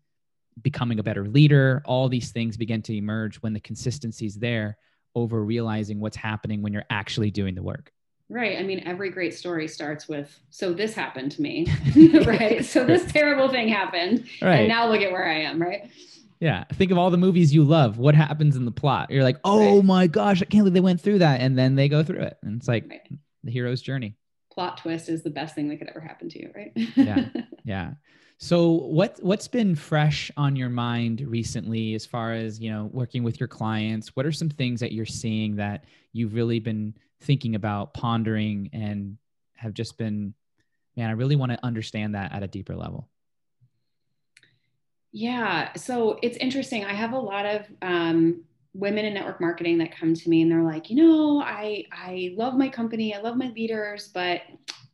[0.60, 1.82] becoming a better leader.
[1.86, 4.76] All these things begin to emerge when the consistency is there
[5.14, 7.92] over realizing what's happening when you're actually doing the work
[8.32, 8.58] Right.
[8.58, 11.66] I mean, every great story starts with, so this happened to me,
[12.26, 12.64] right?
[12.64, 14.26] So this terrible thing happened.
[14.40, 14.60] Right.
[14.60, 15.90] And now look at where I am, right?
[16.40, 16.64] Yeah.
[16.72, 17.98] Think of all the movies you love.
[17.98, 19.10] What happens in the plot?
[19.10, 19.84] You're like, oh right.
[19.84, 21.42] my gosh, I can't believe they went through that.
[21.42, 22.38] And then they go through it.
[22.42, 23.06] And it's like right.
[23.44, 24.16] the hero's journey.
[24.50, 26.72] Plot twist is the best thing that could ever happen to you, right?
[26.96, 27.28] yeah.
[27.64, 27.92] Yeah.
[28.38, 33.22] So what what's been fresh on your mind recently as far as, you know, working
[33.22, 34.16] with your clients?
[34.16, 36.92] What are some things that you're seeing that you've really been
[37.22, 39.16] thinking about, pondering, and
[39.54, 40.34] have just been,
[40.96, 43.08] man, I really want to understand that at a deeper level?
[45.12, 46.84] Yeah, so it's interesting.
[46.84, 50.50] I have a lot of um, women in network marketing that come to me and
[50.50, 54.40] they're like, you know, I I love my company, I love my leaders, but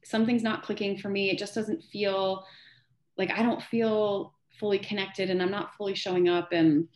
[0.04, 1.30] something's not clicking for me.
[1.30, 2.44] It just doesn't feel
[3.16, 6.88] like I don't feel fully connected and I'm not fully showing up and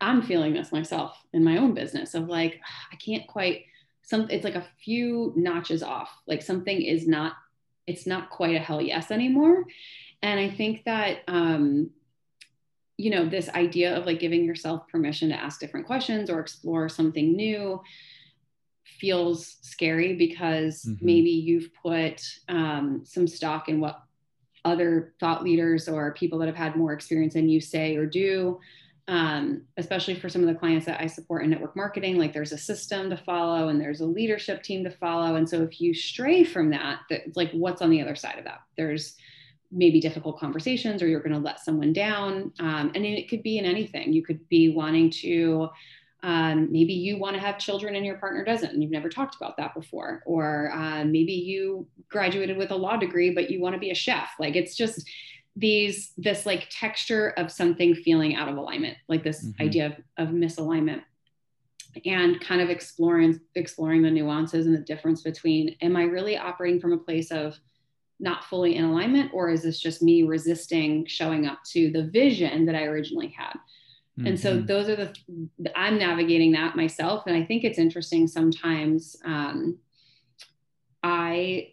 [0.00, 2.60] I'm feeling this myself in my own business of like
[2.92, 3.66] I can't quite
[4.02, 6.10] some it's like a few notches off.
[6.26, 7.34] Like something is not
[7.86, 9.64] it's not quite a hell yes anymore.
[10.22, 11.90] And I think that um
[12.96, 16.88] you know this idea of like giving yourself permission to ask different questions or explore
[16.88, 17.80] something new
[18.84, 21.04] feels scary because mm-hmm.
[21.04, 24.00] maybe you've put um, some stock in what
[24.64, 28.60] other thought leaders or people that have had more experience than you say or do
[29.12, 32.52] um, especially for some of the clients that i support in network marketing like there's
[32.52, 35.92] a system to follow and there's a leadership team to follow and so if you
[35.92, 39.16] stray from that that's like what's on the other side of that there's
[39.72, 42.52] maybe difficult conversations or you're going to let someone down.
[42.60, 44.12] Um, and it could be in anything.
[44.12, 45.70] You could be wanting to,
[46.22, 49.34] um, maybe you want to have children and your partner doesn't, and you've never talked
[49.34, 50.22] about that before.
[50.26, 53.94] Or uh, maybe you graduated with a law degree, but you want to be a
[53.94, 54.28] chef.
[54.38, 55.08] Like it's just
[55.56, 59.62] these, this like texture of something feeling out of alignment, like this mm-hmm.
[59.62, 61.02] idea of, of misalignment
[62.06, 66.80] and kind of exploring exploring the nuances and the difference between am i really operating
[66.80, 67.58] from a place of
[68.20, 72.64] not fully in alignment or is this just me resisting showing up to the vision
[72.64, 73.54] that i originally had
[74.18, 74.26] mm-hmm.
[74.26, 74.66] and so mm-hmm.
[74.66, 79.76] those are the i'm navigating that myself and i think it's interesting sometimes um,
[81.02, 81.68] i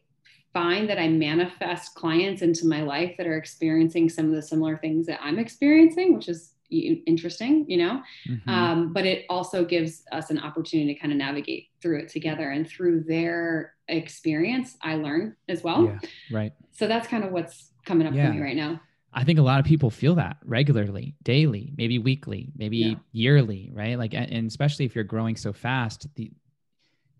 [0.53, 4.77] find that i manifest clients into my life that are experiencing some of the similar
[4.77, 8.01] things that i'm experiencing which is interesting, you know.
[8.27, 8.49] Mm-hmm.
[8.49, 12.51] Um, but it also gives us an opportunity to kind of navigate through it together,
[12.51, 15.85] and through their experience, I learn as well.
[15.85, 15.99] Yeah,
[16.31, 16.53] right.
[16.71, 18.27] So that's kind of what's coming up yeah.
[18.27, 18.79] for me right now.
[19.11, 22.95] I think a lot of people feel that regularly, daily, maybe weekly, maybe yeah.
[23.11, 23.97] yearly, right?
[23.97, 26.31] Like, and especially if you're growing so fast, the,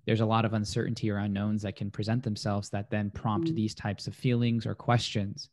[0.10, 3.56] there's a lot of uncertainty or unknowns that can present themselves that then prompt mm-hmm.
[3.58, 5.52] these types of feelings or questions.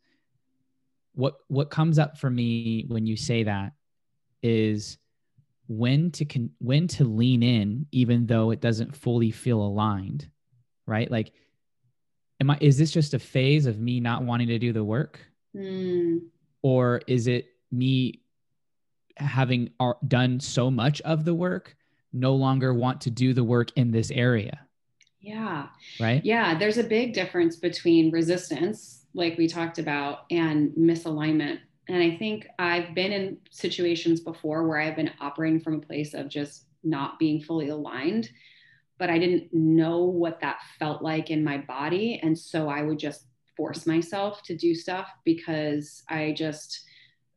[1.13, 3.75] What what comes up for me when you say that
[4.43, 4.97] is
[5.69, 10.31] when to con- when to lean in even though it doesn't fully feel aligned
[10.87, 11.33] right like
[12.41, 15.19] am i is this just a phase of me not wanting to do the work
[15.57, 16.21] mm.
[16.63, 18.21] or is it me
[19.17, 19.69] having
[20.07, 21.77] done so much of the work
[22.13, 24.61] no longer want to do the work in this area.
[25.21, 25.69] Yeah.
[25.99, 26.25] Right?
[26.25, 31.59] Yeah there's a big difference between resistance like we talked about and misalignment.
[31.89, 36.15] And I think I've been in situations before where I've been operating from a place
[36.15, 38.29] of just not being fully aligned,
[38.99, 42.21] but I didn't know what that felt like in my body.
[42.23, 46.83] And so I would just force myself to do stuff because I just,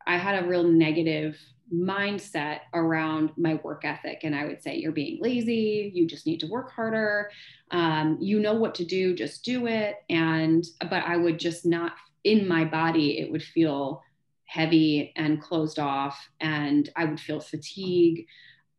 [0.06, 1.38] I had a real negative
[1.74, 4.22] mindset around my work ethic.
[4.24, 7.30] And I would say, you're being lazy, you just need to work harder.
[7.72, 9.98] Um, you know what to do, just do it.
[10.10, 14.04] And, but I would just not, in my body, it would feel
[14.46, 18.26] heavy and closed off, and I would feel fatigue.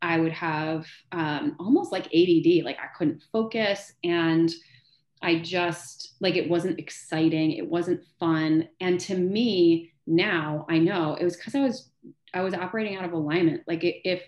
[0.03, 3.93] I would have um, almost like ADD, like I couldn't focus.
[4.03, 4.51] And
[5.23, 7.53] I just, like, it wasn't exciting.
[7.53, 8.69] It wasn't fun.
[8.81, 11.90] And to me, now I know it was because I was,
[12.33, 13.63] I was operating out of alignment.
[13.67, 14.23] Like, if,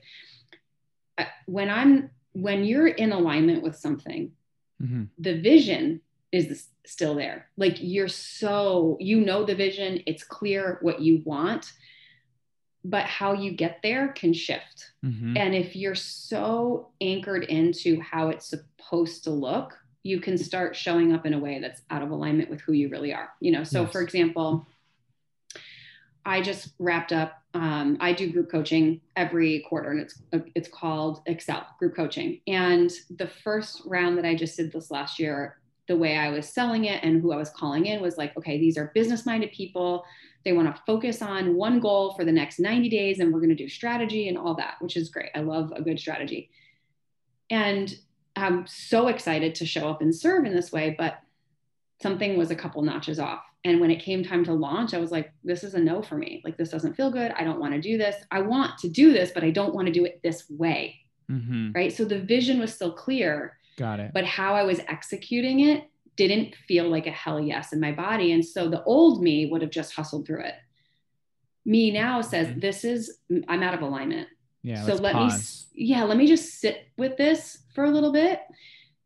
[1.47, 4.33] when I'm, when you're in alignment with something,
[4.83, 5.05] mm-hmm.
[5.19, 6.01] the vision
[6.33, 7.49] is still there.
[7.57, 11.73] Like you're so, you know, the vision, it's clear what you want,
[12.85, 14.93] but how you get there can shift.
[15.05, 15.37] Mm-hmm.
[15.37, 21.13] And if you're so anchored into how it's supposed to look, you can start showing
[21.13, 23.29] up in a way that's out of alignment with who you really are.
[23.41, 23.93] You know, so yes.
[23.93, 24.67] for example,
[26.25, 27.43] I just wrapped up.
[27.55, 30.23] Um, I do group coaching every quarter, and it's
[30.55, 32.41] it's called Excel Group Coaching.
[32.47, 35.59] And the first round that I just did this last year,
[35.89, 38.59] the way I was selling it and who I was calling in was like, okay,
[38.59, 40.05] these are business minded people.
[40.45, 43.51] They want to focus on one goal for the next 90 days and we're going
[43.51, 45.31] to do strategy and all that, which is great.
[45.35, 46.51] I love a good strategy.
[47.51, 47.95] And
[48.37, 51.19] I'm so excited to show up and serve in this way, but
[52.01, 53.43] something was a couple notches off.
[53.65, 56.17] And when it came time to launch, I was like, this is a no for
[56.17, 56.43] me.
[56.45, 57.33] Like, this doesn't feel good.
[57.33, 58.17] I don't want to do this.
[58.31, 60.99] I want to do this, but I don't want to do it this way.
[61.31, 61.73] Mm-hmm.
[61.73, 61.93] Right.
[61.93, 64.11] So the vision was still clear Got it.
[64.13, 68.33] But how I was executing it didn't feel like a hell yes in my body.
[68.33, 70.55] And so the old me would have just hustled through it.
[71.65, 72.61] Me now says, mm-hmm.
[72.61, 74.29] this is, I'm out of alignment.
[74.63, 74.85] Yeah.
[74.85, 75.69] So let pause.
[75.75, 78.41] me, yeah, let me just sit with this for a little bit.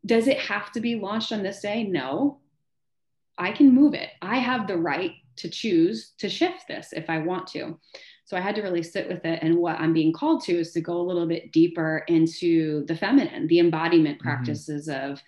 [0.05, 1.83] Does it have to be launched on this day?
[1.83, 2.39] No.
[3.37, 4.09] I can move it.
[4.21, 7.79] I have the right to choose to shift this if I want to.
[8.25, 9.39] So I had to really sit with it.
[9.41, 12.95] And what I'm being called to is to go a little bit deeper into the
[12.95, 14.27] feminine, the embodiment mm-hmm.
[14.27, 15.21] practices of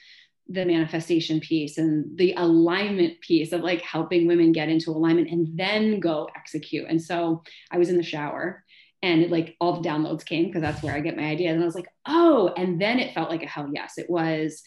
[0.49, 5.47] the manifestation piece and the alignment piece of like helping women get into alignment and
[5.57, 6.87] then go execute.
[6.89, 8.65] And so I was in the shower
[9.01, 11.53] and it, like all the downloads came because that's where I get my ideas.
[11.53, 13.97] And I was like, oh, and then it felt like a hell yes.
[13.97, 14.61] It was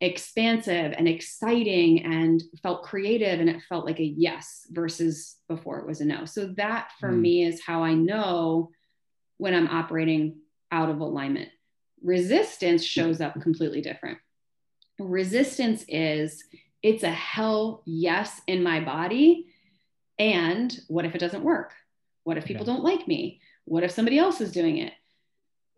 [0.00, 5.86] expansive and exciting and felt creative and it felt like a yes versus before it
[5.86, 6.24] was a no.
[6.24, 7.20] So that for mm.
[7.20, 8.70] me is how I know
[9.36, 10.38] when I'm operating
[10.72, 11.50] out of alignment.
[12.02, 14.18] Resistance shows up completely different.
[14.98, 16.44] Resistance is
[16.82, 19.46] it's a hell yes in my body.
[20.18, 21.74] And what if it doesn't work?
[22.24, 23.40] What if people don't like me?
[23.64, 24.92] What if somebody else is doing it?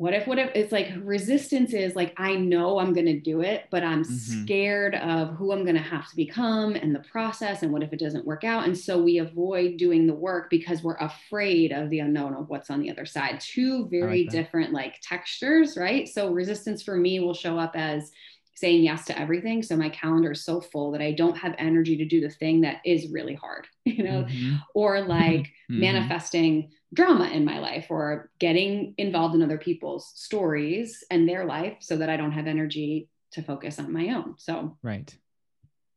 [0.02, 3.40] What if what if it's like resistance is like i know i'm going to do
[3.40, 4.42] it but i'm mm-hmm.
[4.42, 7.92] scared of who i'm going to have to become and the process and what if
[7.92, 11.88] it doesn't work out and so we avoid doing the work because we're afraid of
[11.88, 16.08] the unknown of what's on the other side two very like different like textures right
[16.08, 18.10] so resistance for me will show up as
[18.56, 21.96] saying yes to everything so my calendar is so full that i don't have energy
[21.96, 24.56] to do the thing that is really hard you know mm-hmm.
[24.74, 25.78] or like mm-hmm.
[25.80, 31.76] manifesting drama in my life or getting involved in other people's stories and their life
[31.80, 34.34] so that I don't have energy to focus on my own.
[34.38, 35.14] So, right.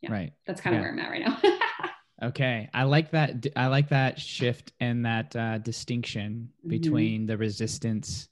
[0.02, 0.34] Yeah, right.
[0.48, 0.84] That's kind of yeah.
[0.84, 1.90] where I'm at right now.
[2.30, 2.70] okay.
[2.74, 3.46] I like that.
[3.56, 6.70] I like that shift and that uh, distinction mm-hmm.
[6.70, 7.28] between mm-hmm.
[7.28, 8.30] the resistance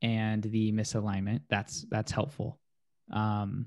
[0.00, 1.42] and the misalignment.
[1.50, 2.58] That's, that's helpful.
[3.12, 3.66] Um,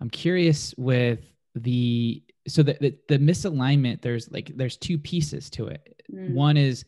[0.00, 1.20] I'm curious with
[1.54, 6.32] the so the, the, the misalignment there's like there's two pieces to it mm.
[6.32, 6.84] one is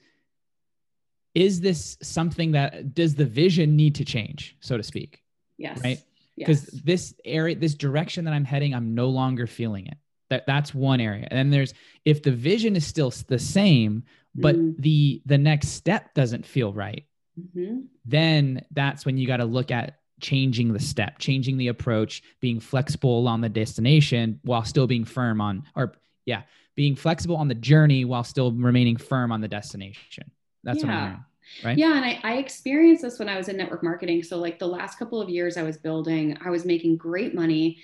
[1.34, 5.22] is this something that does the vision need to change so to speak
[5.58, 6.02] yes right
[6.36, 6.82] because yes.
[6.84, 9.96] this area this direction that i'm heading i'm no longer feeling it
[10.28, 11.72] that that's one area and then there's
[12.04, 14.02] if the vision is still the same
[14.34, 14.76] but mm.
[14.78, 17.04] the the next step doesn't feel right
[17.38, 17.80] mm-hmm.
[18.04, 22.60] then that's when you got to look at changing the step, changing the approach, being
[22.60, 25.92] flexible on the destination while still being firm on, or
[26.24, 26.42] yeah,
[26.74, 30.30] being flexible on the journey while still remaining firm on the destination.
[30.64, 30.86] That's yeah.
[30.86, 31.24] what I'm hearing.
[31.64, 31.78] Right.
[31.78, 31.96] Yeah.
[31.96, 34.22] And I, I experienced this when I was in network marketing.
[34.24, 37.78] So, like the last couple of years I was building, I was making great money,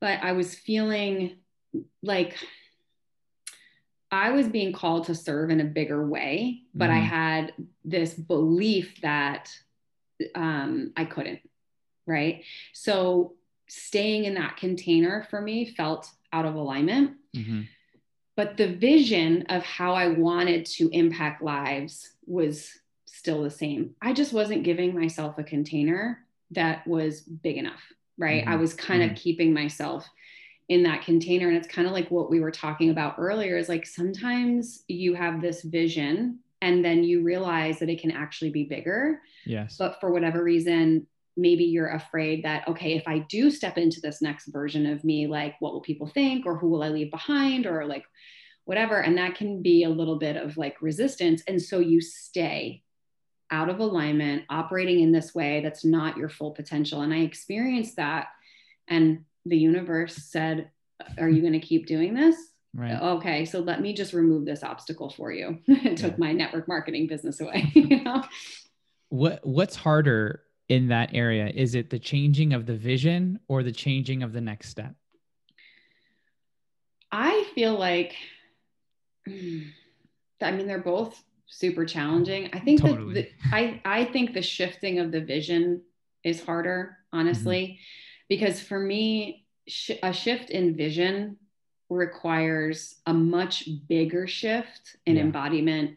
[0.00, 1.36] but I was feeling
[2.02, 2.36] like
[4.12, 6.94] I was being called to serve in a bigger way, but mm.
[6.94, 7.06] I mm-hmm.
[7.06, 7.52] had
[7.84, 9.50] this belief that
[10.34, 11.40] um, I couldn't
[12.10, 12.44] right?
[12.72, 13.34] So
[13.68, 17.12] staying in that container for me felt out of alignment.
[17.34, 17.62] Mm-hmm.
[18.36, 22.70] But the vision of how I wanted to impact lives was
[23.06, 23.94] still the same.
[24.00, 27.80] I just wasn't giving myself a container that was big enough,
[28.18, 28.42] right?
[28.42, 28.52] Mm-hmm.
[28.52, 29.12] I was kind mm-hmm.
[29.12, 30.08] of keeping myself
[30.68, 31.48] in that container.
[31.48, 35.14] And it's kind of like what we were talking about earlier is like sometimes you
[35.14, 39.20] have this vision and then you realize that it can actually be bigger.
[39.44, 39.76] Yes.
[39.76, 41.06] But for whatever reason,
[41.36, 45.26] maybe you're afraid that okay if i do step into this next version of me
[45.26, 48.04] like what will people think or who will i leave behind or like
[48.70, 49.00] whatever?
[49.00, 51.42] And that can be a little bit of like resistance.
[51.48, 52.84] And so you stay
[53.50, 57.00] out of alignment operating in this way that's not your full potential.
[57.00, 58.28] And i experienced that.
[58.86, 60.70] And the universe said
[61.18, 62.36] are you going to keep doing this?
[62.72, 62.92] Right.
[62.92, 65.58] Okay so let me just remove this obstacle for you.
[65.66, 68.22] It took my network marketing business away you know?
[69.08, 71.50] What what's harder in that area?
[71.52, 74.94] Is it the changing of the vision or the changing of the next step?
[77.12, 78.14] I feel like,
[79.26, 82.50] I mean, they're both super challenging.
[82.52, 83.14] I think totally.
[83.14, 85.82] that the, I, I think the shifting of the vision
[86.22, 88.24] is harder, honestly, mm-hmm.
[88.28, 91.36] because for me, sh- a shift in vision
[91.88, 95.22] requires a much bigger shift in yeah.
[95.22, 95.96] embodiment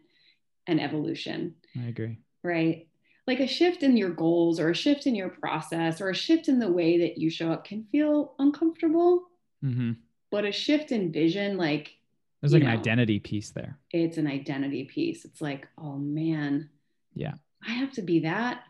[0.65, 1.53] and evolution.
[1.80, 2.17] I agree.
[2.41, 2.88] Right
[3.26, 6.47] like a shift in your goals or a shift in your process or a shift
[6.47, 9.24] in the way that you show up can feel uncomfortable.
[9.63, 9.93] Mm-hmm.
[10.30, 11.95] But a shift in vision, like
[12.41, 13.78] there's like know, an identity piece there.
[13.91, 15.26] It's an identity piece.
[15.26, 16.69] It's like, oh man,
[17.13, 18.63] yeah, I have to be that.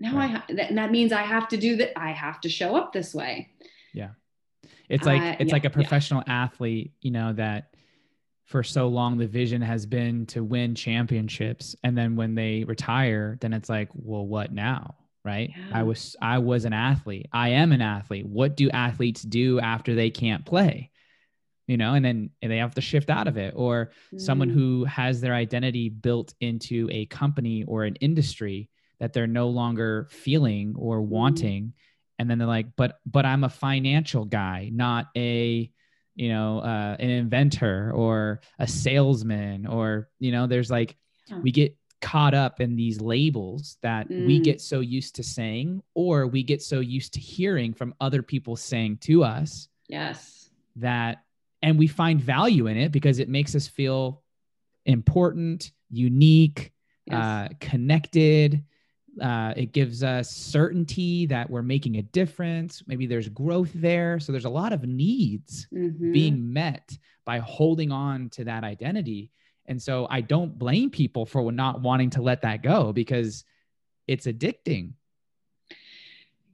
[0.00, 0.24] Now right.
[0.24, 1.98] I ha- that, that means I have to do that.
[1.98, 3.48] I have to show up this way.
[3.94, 4.10] Yeah,
[4.88, 6.42] it's like uh, it's yeah, like a professional yeah.
[6.42, 7.73] athlete, you know, that
[8.44, 13.38] for so long the vision has been to win championships and then when they retire
[13.40, 15.78] then it's like well what now right yeah.
[15.78, 19.94] i was i was an athlete i am an athlete what do athletes do after
[19.94, 20.90] they can't play
[21.66, 24.20] you know and then they have to shift out of it or mm.
[24.20, 28.68] someone who has their identity built into a company or an industry
[29.00, 31.06] that they're no longer feeling or mm.
[31.06, 31.72] wanting mm.
[32.18, 35.70] and then they're like but but i'm a financial guy not a
[36.14, 40.96] you know uh, an inventor or a salesman or you know there's like
[41.42, 44.26] we get caught up in these labels that mm.
[44.26, 48.22] we get so used to saying or we get so used to hearing from other
[48.22, 51.24] people saying to us yes that
[51.62, 54.22] and we find value in it because it makes us feel
[54.84, 56.72] important unique
[57.06, 57.16] yes.
[57.16, 58.62] uh, connected
[59.20, 62.82] uh, it gives us certainty that we're making a difference.
[62.86, 64.18] Maybe there's growth there.
[64.18, 66.12] So there's a lot of needs mm-hmm.
[66.12, 69.30] being met by holding on to that identity.
[69.66, 73.44] And so I don't blame people for not wanting to let that go because
[74.06, 74.92] it's addicting.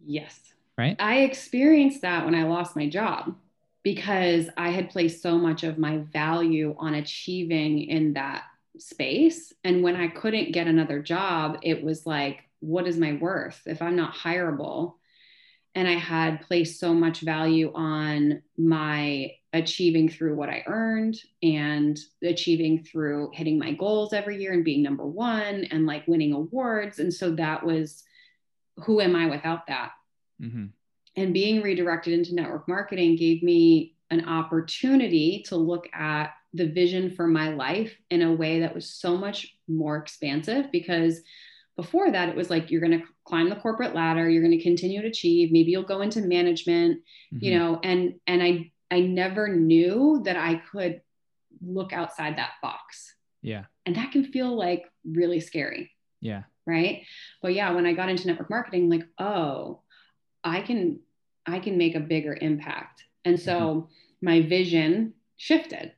[0.05, 0.39] Yes.
[0.79, 0.97] Right.
[0.99, 3.35] I experienced that when I lost my job
[3.83, 8.45] because I had placed so much of my value on achieving in that
[8.79, 9.53] space.
[9.65, 13.83] And when I couldn't get another job, it was like, what is my worth if
[13.83, 14.95] I'm not hireable?
[15.75, 21.99] And I had placed so much value on my achieving through what I earned and
[22.23, 26.99] achieving through hitting my goals every year and being number one and like winning awards.
[26.99, 28.03] And so that was
[28.85, 29.93] who am I without that?
[30.41, 30.67] Mm-hmm.
[31.17, 37.15] And being redirected into network marketing gave me an opportunity to look at the vision
[37.15, 41.21] for my life in a way that was so much more expansive because
[41.81, 44.63] before that it was like you're going to climb the corporate ladder you're going to
[44.63, 46.99] continue to achieve maybe you'll go into management
[47.33, 47.45] mm-hmm.
[47.45, 51.01] you know and and i i never knew that i could
[51.63, 53.15] look outside that box.
[53.43, 53.65] Yeah.
[53.87, 55.91] And that can feel like really scary.
[56.21, 56.43] Yeah.
[56.67, 57.05] Right?
[57.43, 59.81] But yeah when i got into network marketing like oh
[60.45, 61.01] i can
[61.47, 63.05] i can make a bigger impact.
[63.25, 64.27] And so mm-hmm.
[64.27, 65.93] my vision shifted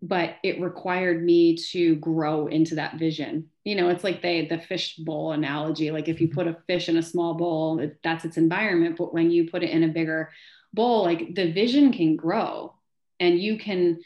[0.00, 3.48] but it required me to grow into that vision.
[3.64, 6.88] You know it's like the the fish bowl analogy like if you put a fish
[6.88, 9.88] in a small bowl it, that's its environment but when you put it in a
[9.88, 10.30] bigger
[10.72, 12.74] bowl like the vision can grow
[13.20, 14.00] and you can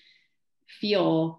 [0.80, 1.38] feel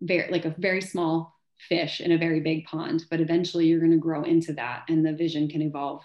[0.00, 3.92] very like a very small fish in a very big pond but eventually you're going
[3.92, 6.02] to grow into that and the vision can evolve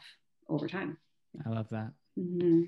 [0.49, 0.97] over time.
[1.45, 1.91] I love that.
[2.19, 2.63] Mm-hmm.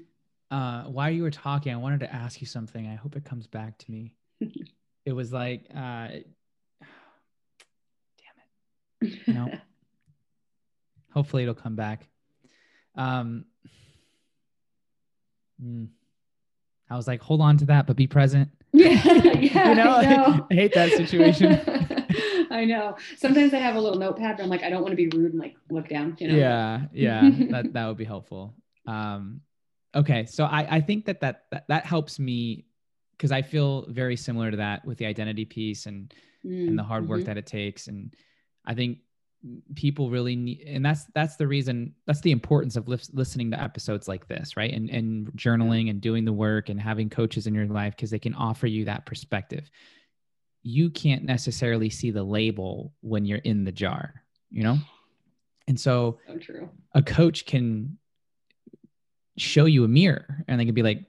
[0.55, 2.87] uh, while you were talking i wanted to ask you something.
[2.87, 4.13] I hope it comes back to me
[5.05, 5.75] it was like, uh,
[9.01, 9.27] damn it.
[9.27, 9.51] Know,
[11.13, 12.07] hopefully it'll come back.
[12.95, 13.45] Um,
[15.63, 15.87] mm,
[16.89, 18.49] I was like, hold on to that, but be present.
[18.71, 20.47] Yeah, yeah you know, I, know.
[20.51, 21.59] I hate that situation.
[22.51, 22.97] I know.
[23.17, 25.31] Sometimes I have a little notepad, but I'm like, I don't want to be rude
[25.31, 26.15] and like look down.
[26.19, 26.35] You know?
[26.35, 28.53] Yeah, yeah, that that would be helpful.
[28.85, 29.41] Um,
[29.95, 32.65] okay, so I I think that that that, that helps me
[33.19, 36.13] because I feel very similar to that with the identity piece and
[36.45, 37.25] mm, and the hard work mm-hmm.
[37.25, 37.87] that it takes.
[37.87, 38.15] And
[38.65, 38.99] I think
[39.75, 43.61] people really need, and that's that's the reason that's the importance of li- listening to
[43.61, 44.73] episodes like this, right?
[44.73, 48.19] And and journaling and doing the work and having coaches in your life because they
[48.19, 49.69] can offer you that perspective.
[50.63, 54.77] You can't necessarily see the label when you're in the jar, you know.
[55.67, 56.69] And so, so true.
[56.95, 57.97] a coach can
[59.37, 61.05] show you a mirror and they can be like,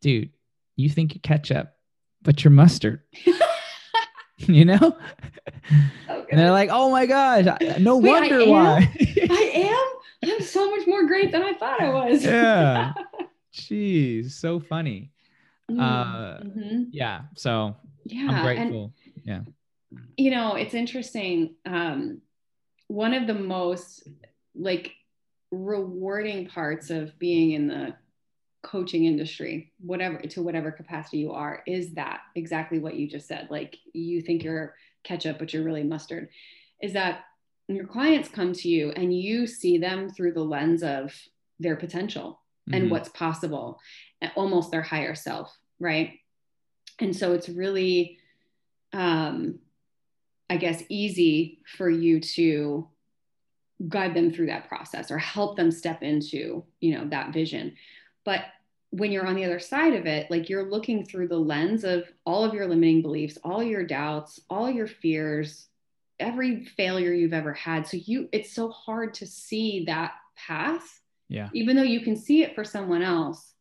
[0.00, 0.30] dude,
[0.80, 1.72] you think you're ketchup,
[2.22, 3.02] but you're mustard.
[4.38, 4.96] you know?
[6.08, 6.26] Okay.
[6.30, 7.46] And they're like, oh my gosh,
[7.78, 8.94] no Wait, wonder I why.
[9.30, 10.30] I am?
[10.30, 12.24] I'm so much more great than I thought I was.
[12.24, 12.92] yeah.
[13.54, 15.10] Jeez, so funny.
[15.70, 15.80] Mm-hmm.
[15.80, 16.82] Uh, mm-hmm.
[16.92, 17.22] Yeah.
[17.36, 18.92] So yeah, I'm grateful.
[19.04, 19.98] And, yeah.
[20.16, 21.54] You know, it's interesting.
[21.66, 22.20] Um,
[22.86, 24.08] one of the most
[24.54, 24.92] like
[25.50, 27.94] rewarding parts of being in the
[28.62, 33.48] coaching industry whatever to whatever capacity you are is that exactly what you just said?
[33.50, 36.28] Like you think you're ketchup but you're really mustard.
[36.82, 37.24] Is that
[37.68, 41.14] your clients come to you and you see them through the lens of
[41.58, 42.74] their potential mm-hmm.
[42.74, 43.78] and what's possible
[44.36, 46.18] almost their higher self right?
[46.98, 48.18] And so it's really
[48.92, 49.58] um
[50.48, 52.88] i guess easy for you to
[53.88, 57.74] guide them through that process or help them step into you know that vision
[58.24, 58.44] but
[58.90, 62.04] when you're on the other side of it, like you're looking through the lens of
[62.26, 65.68] all of your limiting beliefs, all your doubts, all your fears,
[66.18, 67.86] every failure you've ever had.
[67.86, 71.00] So you it's so hard to see that path.
[71.28, 71.48] Yeah.
[71.54, 73.54] Even though you can see it for someone else,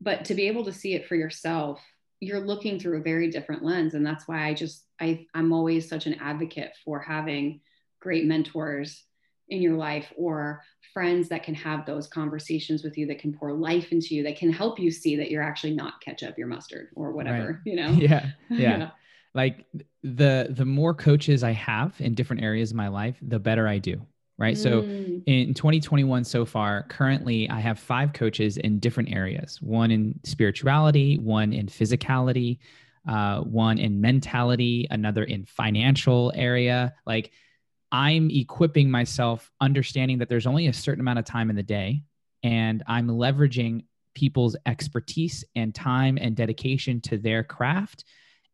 [0.00, 1.80] but to be able to see it for yourself,
[2.20, 5.86] you're looking through a very different lens and that's why I just I I'm always
[5.86, 7.60] such an advocate for having
[8.00, 9.04] great mentors
[9.48, 13.52] in your life or friends that can have those conversations with you that can pour
[13.52, 16.88] life into you that can help you see that you're actually not ketchup your mustard
[16.96, 17.56] or whatever right.
[17.64, 18.90] you know yeah, yeah yeah
[19.34, 19.66] like
[20.02, 23.78] the the more coaches i have in different areas of my life the better i
[23.78, 24.00] do
[24.38, 24.56] right?
[24.56, 24.62] Mm.
[24.62, 24.80] So
[25.26, 31.18] in 2021 so far, currently I have five coaches in different areas one in spirituality,
[31.18, 32.58] one in physicality,
[33.08, 36.94] uh, one in mentality, another in financial area.
[37.06, 37.32] Like
[37.92, 42.02] I'm equipping myself, understanding that there's only a certain amount of time in the day,
[42.42, 43.84] and I'm leveraging
[44.14, 48.04] people's expertise and time and dedication to their craft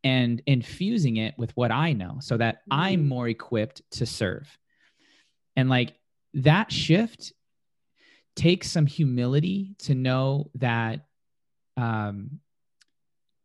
[0.03, 2.79] and infusing it with what I know so that mm-hmm.
[2.79, 4.57] I'm more equipped to serve.
[5.55, 5.93] And like
[6.35, 7.31] that shift
[8.35, 11.05] takes some humility to know that
[11.77, 12.39] um,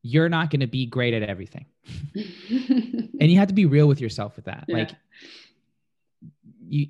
[0.03, 1.67] you're not going to be great at everything.
[2.15, 4.65] and you have to be real with yourself with that.
[4.67, 4.77] Yeah.
[4.79, 4.91] Like
[6.69, 6.89] you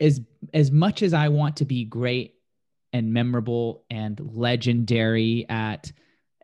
[0.00, 0.20] as
[0.54, 2.34] as much as I want to be great
[2.92, 5.90] and memorable and legendary at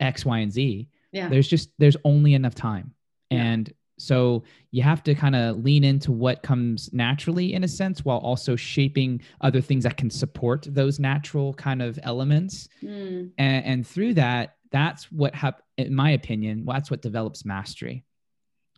[0.00, 1.28] X, Y, and Z, yeah.
[1.28, 2.94] there's just there's only enough time.
[3.30, 3.42] Yeah.
[3.42, 8.04] And so you have to kind of lean into what comes naturally in a sense
[8.04, 12.68] while also shaping other things that can support those natural kind of elements.
[12.82, 13.32] Mm.
[13.38, 18.04] And, and, through that, that's what, hap- in my opinion, that's what develops mastery.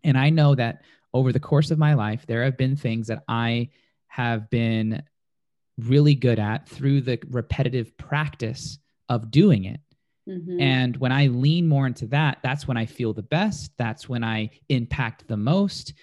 [0.02, 0.82] And I know that
[1.12, 3.70] over the course of my life, there have been things that I
[4.08, 5.02] have been
[5.78, 9.80] really good at through the repetitive practice of doing it.
[10.28, 10.60] Mm-hmm.
[10.60, 13.72] And when I lean more into that, that's when I feel the best.
[13.78, 15.94] That's when I impact the most.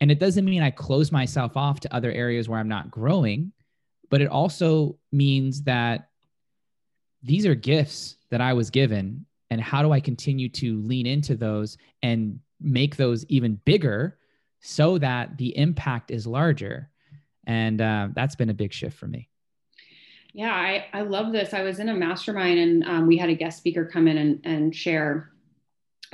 [0.00, 3.52] And it doesn't mean I close myself off to other areas where I'm not growing,
[4.10, 6.08] but it also means that
[7.22, 9.26] these are gifts that I was given.
[9.50, 14.18] And how do I continue to lean into those and make those even bigger
[14.60, 16.90] so that the impact is larger?
[17.46, 19.28] And uh, that's been a big shift for me.
[20.32, 21.54] Yeah, I, I love this.
[21.54, 24.40] I was in a mastermind and um, we had a guest speaker come in and,
[24.44, 25.30] and share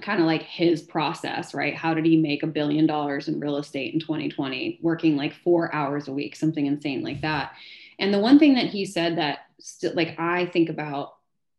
[0.01, 1.75] kind of like his process, right?
[1.75, 5.75] How did he make a billion dollars in real estate in 2020, working like four
[5.75, 7.53] hours a week, something insane like that.
[7.99, 11.15] And the one thing that he said that st- like I think about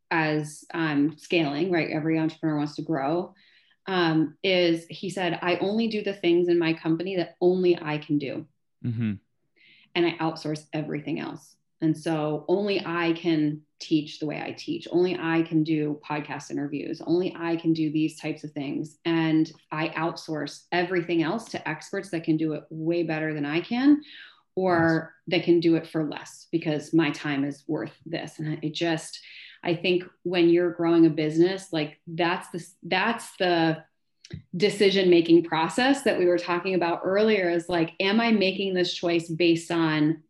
[0.10, 1.90] as I'm scaling, right?
[1.90, 3.34] Every entrepreneur wants to grow.
[3.86, 7.98] Um, is he said, I only do the things in my company that only I
[7.98, 8.46] can do.
[8.86, 9.14] Mm-hmm.
[9.96, 11.56] And I outsource everything else.
[11.82, 14.88] And so only I can teach the way I teach.
[14.90, 17.02] Only I can do podcast interviews.
[17.06, 18.98] Only I can do these types of things.
[19.04, 23.60] And I outsource everything else to experts that can do it way better than I
[23.60, 24.02] can
[24.56, 25.40] or yes.
[25.40, 28.40] that can do it for less because my time is worth this.
[28.40, 29.20] And it just,
[29.64, 33.84] I think when you're growing a business, like that's the, that's the,
[34.56, 38.94] decision making process that we were talking about earlier is like am i making this
[38.94, 40.24] choice based on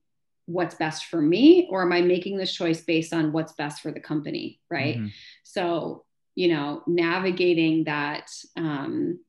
[0.46, 3.92] what's best for me or am i making this choice based on what's best for
[3.92, 5.08] the company right mm-hmm.
[5.44, 6.04] so
[6.36, 9.20] you know navigating that um,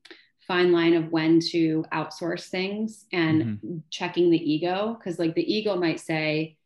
[0.47, 3.77] fine line of when to outsource things and mm-hmm.
[3.89, 6.57] checking the ego because like the ego might say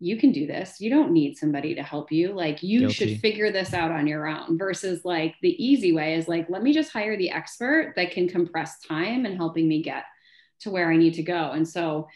[0.00, 0.80] you can do this.
[0.80, 2.32] You don't need somebody to help you.
[2.32, 2.94] Like you Guilty.
[2.94, 6.62] should figure this out on your own versus like the easy way is like let
[6.62, 10.04] me just hire the expert that can compress time and helping me get
[10.60, 11.52] to where i need to go.
[11.52, 12.08] And so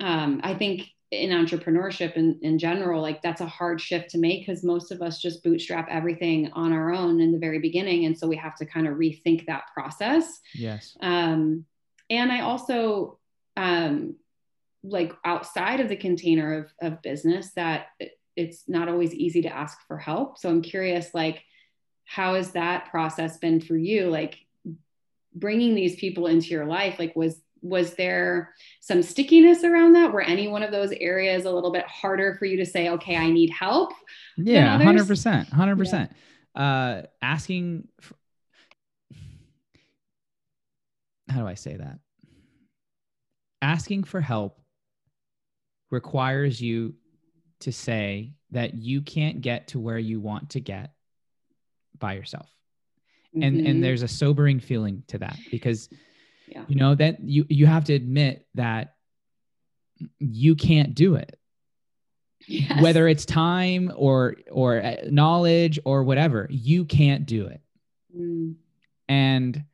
[0.00, 4.40] um, i think in entrepreneurship in, in general like that's a hard shift to make
[4.40, 8.06] because most of us just bootstrap everything on our own in the very beginning.
[8.06, 10.40] And so we have to kind of rethink that process.
[10.54, 10.96] Yes.
[11.00, 11.66] Um,
[12.08, 13.18] and i also
[13.56, 14.16] um,
[14.82, 17.86] like outside of the container of, of business that
[18.36, 21.42] it's not always easy to ask for help so i'm curious like
[22.04, 24.38] how has that process been for you like
[25.34, 30.12] bringing these people into your life like was was there some stickiness around that?
[30.12, 33.16] Were any one of those areas a little bit harder for you to say, okay,
[33.16, 33.92] I need help?
[34.36, 36.10] Yeah, hundred percent, hundred percent.
[36.54, 38.14] Uh, asking, for,
[41.28, 42.00] how do I say that?
[43.62, 44.58] Asking for help
[45.92, 46.94] requires you
[47.60, 50.92] to say that you can't get to where you want to get
[51.98, 52.50] by yourself.
[53.36, 53.42] Mm-hmm.
[53.42, 53.80] And and mm-hmm.
[53.82, 55.88] there's a sobering feeling to that because
[56.48, 56.64] yeah.
[56.66, 58.94] you know that you you have to admit that
[60.18, 61.38] you can't do it
[62.46, 62.82] yes.
[62.82, 67.60] whether it's time or or uh, knowledge or whatever you can't do it
[68.16, 68.54] mm.
[69.08, 69.64] and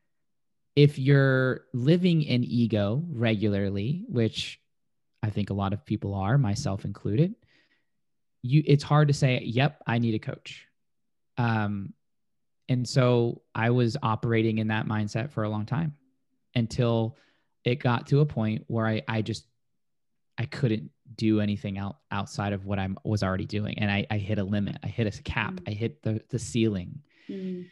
[0.76, 4.57] if you're living in ego regularly which
[5.22, 7.34] i think a lot of people are myself included
[8.42, 10.66] you it's hard to say yep i need a coach
[11.36, 11.92] um
[12.68, 15.94] and so i was operating in that mindset for a long time
[16.54, 17.16] until
[17.64, 19.46] it got to a point where I, I just
[20.38, 23.78] I couldn't do anything out outside of what I was already doing.
[23.78, 24.76] And I, I hit a limit.
[24.84, 25.54] I hit a cap.
[25.54, 25.68] Mm.
[25.68, 27.00] I hit the, the ceiling.
[27.28, 27.66] Mm.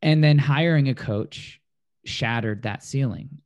[0.00, 1.60] And then hiring a coach
[2.04, 3.42] shattered that ceiling.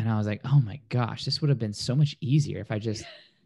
[0.00, 2.70] And I was like, oh my gosh, this would have been so much easier if
[2.70, 3.04] I just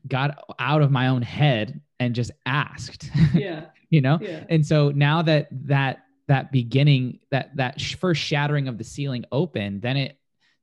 [0.08, 3.10] got out of my own head and just asked.
[3.34, 3.66] Yeah.
[3.90, 4.18] you know?
[4.20, 4.44] Yeah.
[4.48, 9.82] And so now that that that beginning that that first shattering of the ceiling opened,
[9.82, 10.18] then it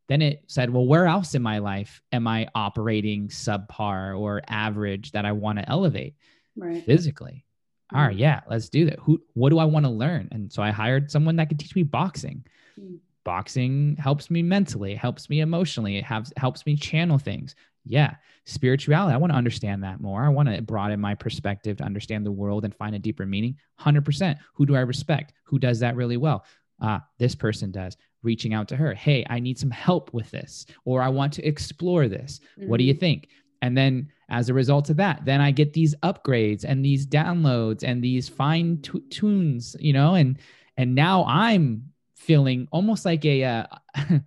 [0.08, 5.12] then it said, well, where else in my life am I operating subpar or average
[5.12, 6.16] that I want to elevate
[6.58, 6.84] Right.
[6.84, 7.46] physically?
[7.94, 8.20] All right, Mhm.
[8.20, 9.00] yeah, let's do that.
[9.00, 10.28] Who what do I want to learn?
[10.32, 12.44] And so I hired someone that could teach me boxing.
[12.80, 13.00] Mm.
[13.24, 17.56] Boxing helps me mentally, it helps me emotionally, it has, helps me channel things.
[17.86, 18.16] Yeah,
[18.46, 19.14] spirituality.
[19.14, 20.24] I want to understand that more.
[20.24, 23.56] I want to broaden my perspective to understand the world and find a deeper meaning.
[23.80, 24.38] 100%.
[24.54, 25.34] Who do I respect?
[25.46, 26.46] Who does that really well?
[26.80, 27.98] Ah, this person does.
[28.24, 28.94] Reaching out to her.
[28.94, 32.40] Hey, I need some help with this, or I want to explore this.
[32.56, 33.00] What do you Mhm.
[33.00, 33.30] think?
[33.64, 37.84] And then as a result of that, then I get these upgrades and these downloads
[37.84, 40.38] and these fine tu- tunes, you know, and
[40.78, 41.91] and now I'm
[42.22, 43.66] feeling almost like a uh,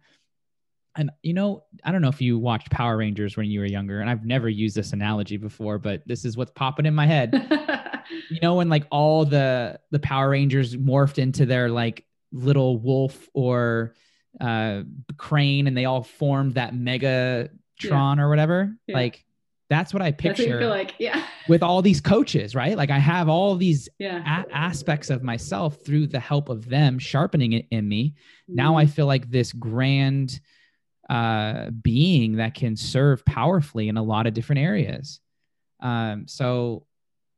[0.97, 4.01] and you know, I don't know if you watched Power Rangers when you were younger,
[4.01, 7.33] and I've never used this analogy before, but this is what's popping in my head.
[8.31, 13.29] you know, when like all the the Power Rangers morphed into their like little wolf
[13.33, 13.95] or
[14.41, 14.83] uh
[15.17, 18.75] crane and they all formed that Megatron or whatever.
[18.87, 18.97] Yeah.
[18.97, 19.25] Like
[19.71, 20.95] that's what I That's what you picture feel like.
[20.99, 21.25] Yeah.
[21.49, 22.77] With all these coaches, right?
[22.77, 24.45] Like I have all these Yeah.
[24.45, 28.15] a- aspects of myself through the help of them sharpening it in me.
[28.49, 30.41] Now I feel like this grand
[31.11, 35.21] uh, being that can serve powerfully in a lot of different areas.
[35.81, 36.87] Um, so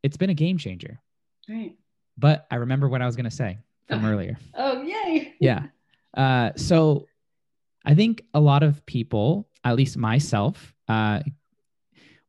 [0.05, 1.01] it's been a game changer.
[1.49, 1.75] Right.
[2.17, 4.09] But I remember what I was going to say from Oh.
[4.13, 4.39] earlier.
[4.55, 5.35] Oh, yay.
[5.41, 5.65] Yeah.
[6.17, 7.07] Uh, so
[7.85, 11.21] I think a lot of people, at least myself, uh,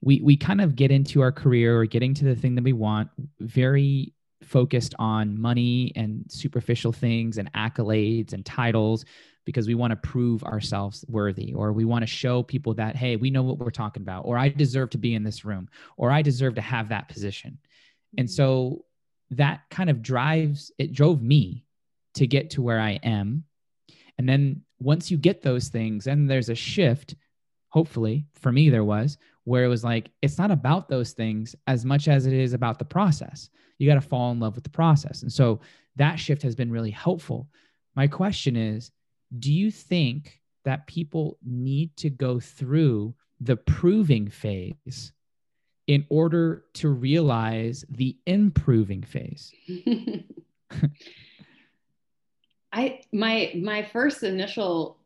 [0.07, 2.71] we we kind of get into our career or getting to the thing that we
[2.71, 3.09] want
[3.41, 9.03] very focused on money and superficial things and accolades and titles
[9.43, 13.17] because we want to prove ourselves worthy or we want to show people that hey
[13.17, 16.09] we know what we're talking about or i deserve to be in this room or
[16.09, 17.57] i deserve to have that position.
[18.17, 18.85] And so
[19.31, 21.65] that kind of drives it drove me
[22.13, 23.43] to get to where i am.
[24.17, 27.15] And then once you get those things and there's a shift.
[27.69, 29.17] Hopefully for me there was
[29.47, 32.79] where it was like it's not about those things as much as it is about
[32.79, 33.49] the process.
[33.77, 35.21] You got to fall in love with the process.
[35.21, 35.61] And so
[35.95, 37.47] that shift has been really helpful.
[37.95, 38.91] My question is
[39.39, 45.13] do you think that people need to go through the proving phase
[45.87, 49.53] in order to realize the improving phase?
[52.73, 54.97] I my my first initial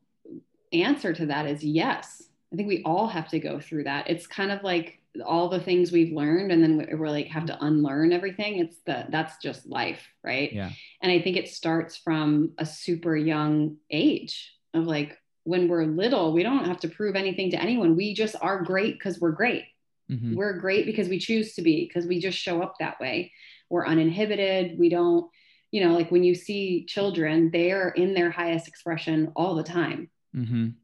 [0.74, 2.24] answer to that is yes.
[2.52, 4.10] I think we all have to go through that.
[4.10, 7.46] It's kind of like all the things we've learned and then we- we're like have
[7.46, 8.60] to unlearn everything.
[8.60, 10.52] It's the that's just life, right?
[10.54, 10.72] yeah
[11.02, 16.34] And I think it starts from a super young age of like when we're little,
[16.34, 17.96] we don't have to prove anything to anyone.
[17.96, 19.64] We just are great because we're great.
[20.10, 20.36] Mhm.
[20.36, 23.32] We're great because we choose to be, because we just show up that way.
[23.70, 24.78] We're uninhibited.
[24.78, 25.30] We don't,
[25.72, 29.64] you know, like when you see children, they are in their highest expression all the
[29.64, 30.10] time.
[30.36, 30.76] Mhm.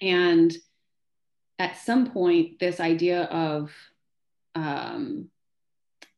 [0.00, 0.52] And
[1.62, 3.70] at some point, this idea of
[4.56, 5.28] um,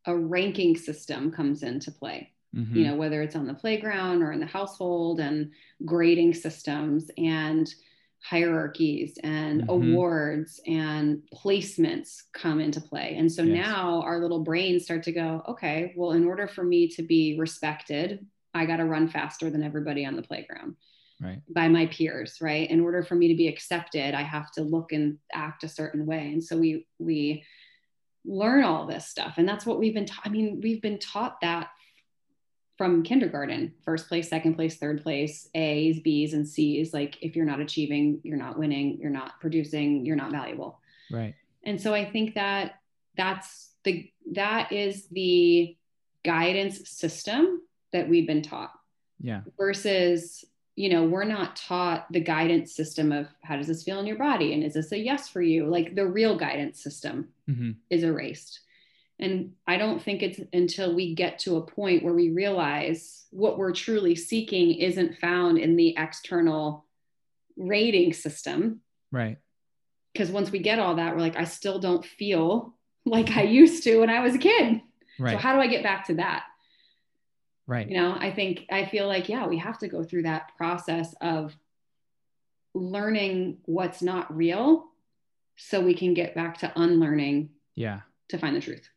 [0.06, 2.74] a ranking system comes into play Mhm.
[2.76, 5.50] you know whether it's on the playground or in the household and
[5.84, 7.72] grading systems and
[8.22, 9.68] hierarchies and Mhm.
[9.68, 13.66] awards and placements come into play and so Yes.
[13.66, 17.36] now our little brains start to go okay well in order for me to be
[17.38, 18.24] respected
[18.54, 20.76] i got to run faster than everybody on the playground
[21.24, 21.40] right.
[21.48, 22.70] by my peers right?
[22.70, 26.06] In order for me to be accepted i have to look and act a certain
[26.06, 26.32] way.
[26.32, 27.44] And so we we
[28.24, 29.34] learn all this stuff.
[29.36, 31.68] And that's what we've been taught i mean we've been taught that
[32.76, 36.92] from kindergarten first place second place third place a's b's and c's.
[36.92, 40.80] Like if you're not achieving you're not winning you're not producing you're not valuable.
[41.10, 41.34] Right.
[41.64, 42.80] And so i think that
[43.16, 45.76] that's the that is the
[46.24, 47.60] guidance system
[47.92, 48.72] that we've been taught
[49.20, 49.42] yeah.
[49.56, 50.44] versus
[50.76, 54.18] you know we're not taught the guidance system of how does this feel in your
[54.18, 55.66] body and is this a yes for you?
[55.66, 57.76] Like the real guidance system Mhm.
[57.90, 58.60] is erased.
[59.20, 63.56] And i don't think it's until we get to a point where we realize what
[63.58, 66.84] we're truly seeking isn't found in the external
[67.56, 68.80] rating system.
[69.12, 69.38] Right.
[70.12, 73.84] Because once we get all that we're like i still don't feel like i used
[73.84, 74.80] to when i was a kid.
[75.18, 75.32] Right.
[75.32, 76.44] so how do i get back to that
[77.66, 77.88] right.
[77.88, 81.14] You know i think i feel like yeah we have to go through that process
[81.20, 81.56] of
[82.74, 84.86] learning what's not real
[85.56, 88.00] so we can get back to unlearning yeah.
[88.28, 88.88] to find the truth.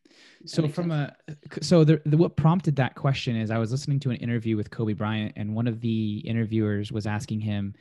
[0.42, 1.12] That so from sense.
[1.56, 4.58] a so the, the what prompted that question is i was listening to an interview
[4.58, 7.76] with kobe bryant and one of the interviewers was asking him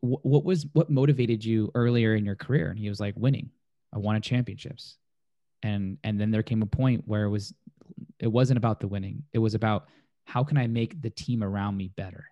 [0.00, 2.68] what was what motivated you earlier in your career?
[2.68, 3.50] And he was like winning.
[3.92, 4.98] I wanted championships.
[5.62, 7.54] And and then there came a point where it was
[8.18, 9.24] it wasn't about the winning.
[9.32, 9.86] It was about
[10.26, 12.24] how can i make the team around me better?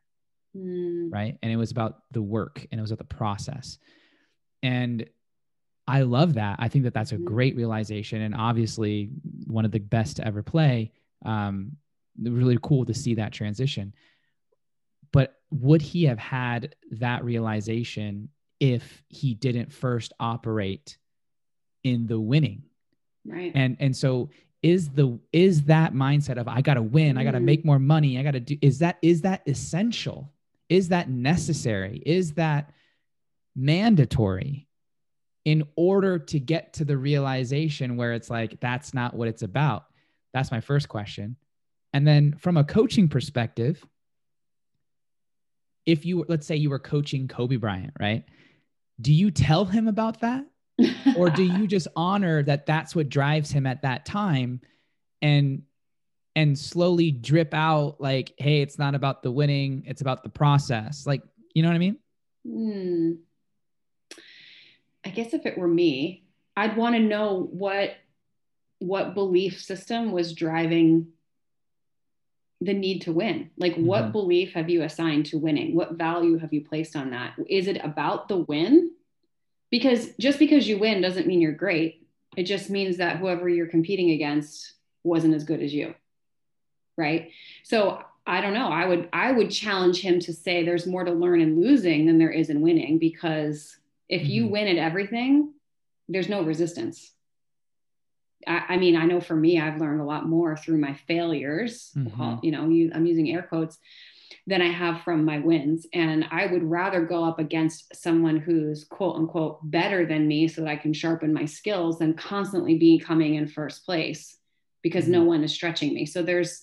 [0.56, 1.10] Mm.
[1.12, 1.36] right?
[1.42, 3.78] And it was about the work and it was about the process.
[4.62, 5.08] And
[5.88, 6.56] i love that.
[6.60, 7.24] I think that that's a Mhm.
[7.24, 9.10] great realization and obviously
[9.46, 10.92] one of the best to ever play.
[11.24, 11.76] Um
[12.22, 13.92] really cool to see that transition.
[15.12, 18.28] But would he have had that realization
[18.60, 20.98] if he didn't first operate
[21.82, 22.62] in the winning?
[23.26, 23.50] Right.
[23.54, 24.30] and and so
[24.64, 27.44] is the is that mindset of i gotta win i gotta Mm.
[27.44, 30.32] make more money i gotta do is that is that essential?
[30.70, 32.02] Is that necessary?
[32.06, 32.72] Is that
[33.54, 34.66] mandatory
[35.44, 39.84] in order to get to the realization where it's like that's not what it's about
[40.32, 41.36] that's my first question.
[41.92, 43.84] And then from a coaching perspective
[45.86, 48.24] if you let's say you were coaching kobe bryant right?
[49.00, 50.46] Do you tell him about that
[51.16, 54.60] or do you just honor that that's what drives him at that time
[55.22, 55.62] and
[56.36, 61.06] and slowly drip out like hey it's not about the winning it's about the process
[61.06, 61.22] like
[61.54, 61.96] you know what i mean
[62.46, 63.12] Hmm.
[65.06, 66.24] I guess if it were me,
[66.56, 67.94] I'd want to know what
[68.80, 71.08] what belief system was driving
[72.60, 73.50] the need to win.
[73.56, 74.12] Like what Mhm.
[74.12, 75.74] belief have you assigned to winning?
[75.74, 77.34] What value have you placed on that?
[77.48, 78.90] Is it about the win?
[79.74, 82.06] Because just because you win doesn't mean you're great.
[82.36, 85.96] It just means that whoever you're competing against wasn't as good as you.
[86.96, 87.30] Right?
[87.64, 88.68] So I don't know.
[88.68, 92.18] I would I would challenge him to say there's more to learn in losing than
[92.18, 93.76] there is in winning because
[94.08, 94.50] if you Mhm.
[94.50, 95.52] win at everything,
[96.08, 97.10] there's no resistance.
[98.46, 101.90] I, I mean, I know for me, I've learned a lot more through my failures.
[101.96, 102.44] Mhm.
[102.44, 103.76] you know, you, I'm using air quotes
[104.46, 105.86] than I have from my wins.
[105.92, 110.62] And I would rather go up against someone who's quote unquote better than me so
[110.62, 114.36] that I can sharpen my skills than constantly be coming in first place
[114.82, 115.28] because no mm-hmm.
[115.28, 116.06] one is stretching me.
[116.06, 116.62] So there's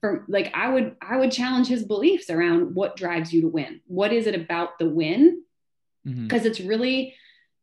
[0.00, 3.80] for like I would I would challenge his beliefs around what drives you to win.
[3.86, 5.42] What is it about the win?
[6.06, 6.24] Mm-hmm.
[6.24, 7.14] Because it's really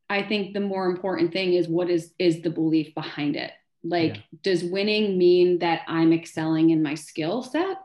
[0.10, 3.52] I think the more important thing is what is is the belief behind it.
[3.84, 4.22] Like Yeah.
[4.42, 7.78] does winning mean that I'm excelling in my skill set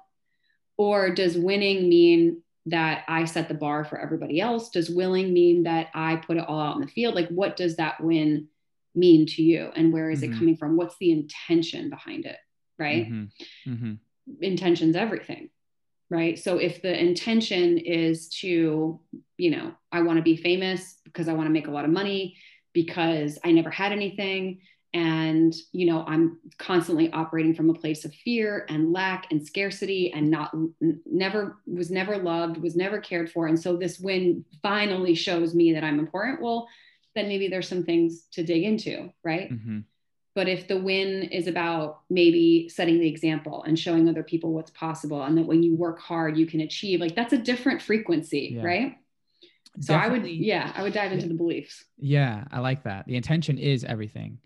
[0.78, 4.70] or does winning mean that I set the bar for everybody else?
[4.70, 7.14] Does willing mean that I put it all out in the field?
[7.14, 8.48] Like what does that win
[8.94, 10.24] mean to you and where is Mhm.
[10.34, 10.76] it coming from?
[10.76, 12.36] What's the intention behind it?
[12.78, 13.10] Right?
[13.10, 13.28] Mhm.
[13.66, 13.98] Mhm.
[14.42, 15.48] intention's everything
[16.10, 19.00] right so if the intention is to
[19.38, 21.90] you know i want to be famous because i want to make a lot of
[21.90, 22.36] money
[22.74, 24.60] because i never had anything
[24.94, 30.10] and you know i'm constantly operating from a place of fear and lack and scarcity
[30.14, 34.44] and not n- never was never loved was never cared for and so this win
[34.62, 36.66] finally shows me that i'm important well
[37.14, 39.84] then maybe there's some things to dig into right Mhm.
[40.34, 44.70] but if the win is about maybe setting the example and showing other people what's
[44.70, 48.52] possible and that when you work hard you can achieve like that's a different frequency
[48.56, 48.64] Yeah.
[48.64, 48.96] right
[49.80, 53.06] so i would yeah i would dive into the beliefs Yeah, I like that.
[53.06, 54.38] The intention is everything.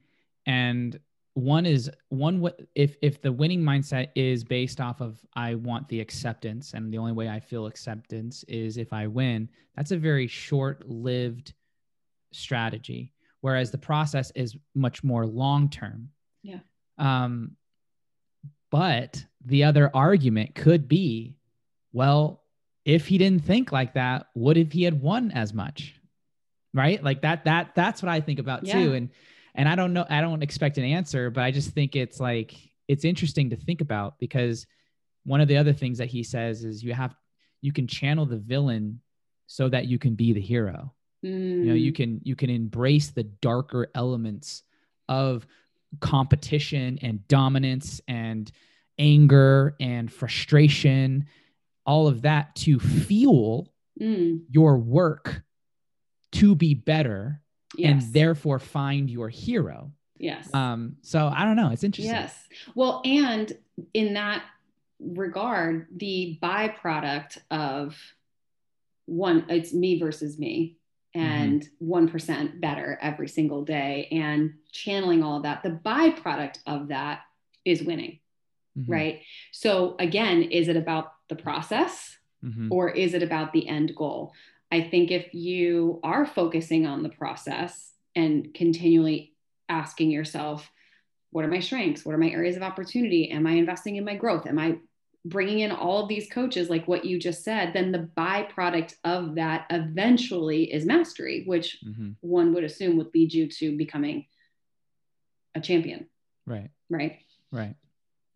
[0.47, 0.99] And
[1.35, 6.01] one is one if if the winning mindset is based off of I want the
[6.01, 10.27] acceptance and the only way I feel acceptance is if I win, that's a very
[10.27, 11.55] short-lived
[12.33, 16.09] strategy whereas the process is much more long-term.
[16.43, 16.61] Yeah.
[16.99, 17.57] Um
[18.71, 21.37] but the other argument could be
[21.93, 22.43] well,
[22.85, 26.01] if he didn't think like that, what if he had won as much?
[26.75, 27.03] Right?
[27.03, 28.75] Like that that that's what I think about Yeah.
[28.75, 29.09] too and
[29.55, 32.55] and I don't know I don't expect an answer, but I just think it's like
[32.89, 34.67] it's interesting to think about because
[35.25, 37.15] one of the other things that he says is you have
[37.61, 39.01] you can channel the villain
[39.47, 40.95] so that you can be the hero.
[41.23, 44.65] You know you Mm, can you can embrace the darker elements
[45.09, 45.47] of
[46.01, 48.51] competition and dominance and
[48.99, 51.27] anger and frustration
[51.85, 55.43] all of that to fuel mm, your work
[56.33, 57.42] to be better
[57.77, 62.37] yes and therefore find your hero yes um so i don't know it's interesting Yes.
[62.75, 63.53] Well, and
[63.95, 64.45] in that
[65.01, 67.97] regard, the byproduct of
[69.07, 70.79] one, it's me versus me
[71.15, 72.11] and one
[72.61, 75.63] better every single day and channeling all of that.
[75.63, 77.21] The byproduct of that
[77.65, 78.21] is winning,
[78.79, 79.23] Mhm, right?
[79.51, 84.33] So again, is it about the process mhm, or is it about the end goal?
[84.73, 89.35] I think if you are focusing on the process and continually
[89.69, 90.69] asking yourself,
[91.31, 92.07] what are my strengths?
[92.07, 93.31] What are my areas of opportunity?
[93.31, 94.47] Am I investing in my growth?
[94.47, 94.79] Am I
[95.27, 97.75] bringing in all of these coaches, like what you just said?
[97.75, 102.17] Then the byproduct of that eventually is mastery, which mhm.
[102.23, 104.25] one would assume would lead you to becoming
[105.55, 106.07] a champion.
[106.47, 106.71] Right.
[106.89, 107.19] Right.
[107.51, 107.77] Right.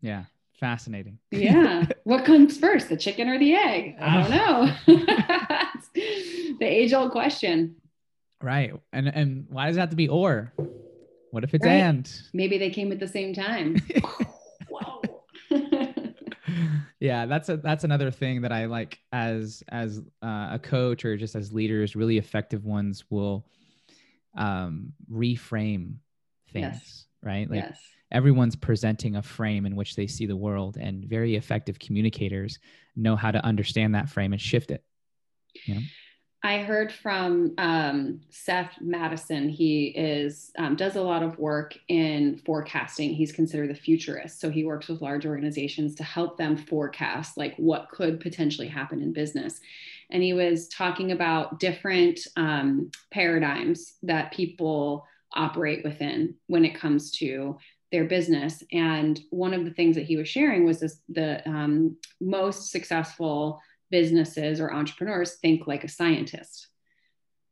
[0.01, 0.25] Yeah.
[0.59, 1.17] Fascinating.
[1.31, 1.85] Yeah.
[2.03, 3.95] what comes first, the chicken or the egg?
[3.99, 4.31] I don't
[4.87, 4.97] know.
[6.59, 7.75] the age old question.
[8.41, 8.73] Right.
[8.93, 10.53] And and why does it have to be or?
[11.31, 11.73] What if it's Right.
[11.73, 12.11] and?
[12.33, 13.77] Maybe they came at the same time.
[16.99, 21.15] Yeah, that's a that's another thing that I like as as uh, a coach or
[21.15, 21.95] just as leaders.
[21.95, 23.45] Really effective ones will
[24.35, 25.97] um, reframe
[26.51, 27.05] things, Yes.
[27.21, 27.47] right?
[27.49, 27.79] Like yes.
[28.11, 32.57] everyone's presenting a frame in which they see the world, and very effective communicators
[32.95, 34.83] know how to understand that frame and shift it.
[36.43, 39.49] I heard from um, Seth Madison.
[39.49, 43.13] He is um, does a lot of work in forecasting.
[43.13, 47.55] He's considered the futurist, so he works with large organizations to help them forecast like
[47.57, 49.59] what could potentially happen in business.
[50.11, 57.11] And he was talking about different um, paradigms that people operate within when it comes
[57.17, 57.57] to
[57.91, 58.63] their business.
[58.71, 63.59] And one of the things that he was sharing was this: the um, most successful
[63.89, 66.67] businesses or entrepreneurs think like a scientist.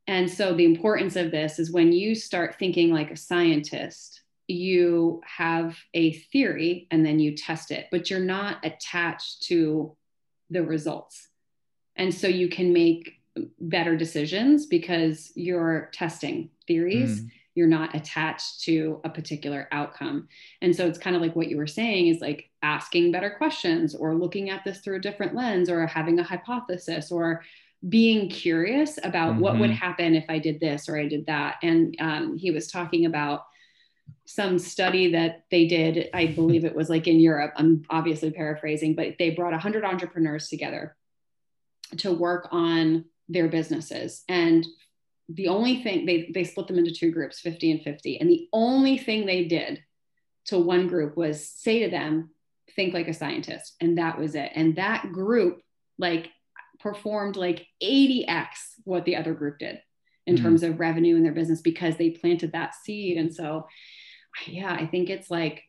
[0.06, 5.20] And so the importance of this is when you start thinking like a scientist, you
[5.26, 9.96] have a theory and then you test it, but you're not attached to
[10.50, 11.28] the results.
[11.96, 13.14] And so you can make
[13.58, 17.30] better decisions because you're testing theories Mm.
[17.54, 20.28] you're not attached to a particular outcome.
[20.60, 23.94] And so it's kind of like what you were saying is like asking better questions
[23.94, 27.44] or looking at this through a different lens or having a hypothesis or
[27.88, 29.74] being curious about what would Mhm.
[29.74, 31.56] happen if I did this or I did that.
[31.62, 33.44] And um, he was talking about
[34.24, 36.10] some study that they did.
[36.12, 37.52] I believe it was like in Europe.
[37.56, 40.96] I'm obviously paraphrasing, but they brought 100 entrepreneurs together
[41.98, 44.24] to work on their businesses.
[44.28, 44.66] And
[45.28, 48.48] the only thing they they split them into two groups 50 and 50 and the
[48.52, 49.82] only thing they did
[50.44, 52.30] to one group was say to them
[52.74, 54.50] think like a scientist and that was it.
[54.54, 55.60] And that group
[55.98, 56.28] like
[56.80, 59.80] performed like 80x what the other group did
[60.26, 60.42] in Mhm.
[60.42, 63.16] terms of revenue in their business because they planted that seed.
[63.16, 63.66] And so
[64.46, 65.62] yeah i think it's like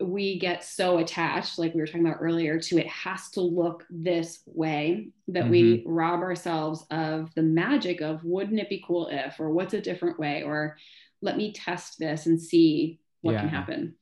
[0.00, 3.86] we get so attached like we were talking about earlier to it has to look
[3.88, 9.38] this way that we rob ourselves of the magic of wouldn't it be cool if
[9.38, 10.76] or what's a different way or
[11.22, 13.94] let me test this and see what can happen.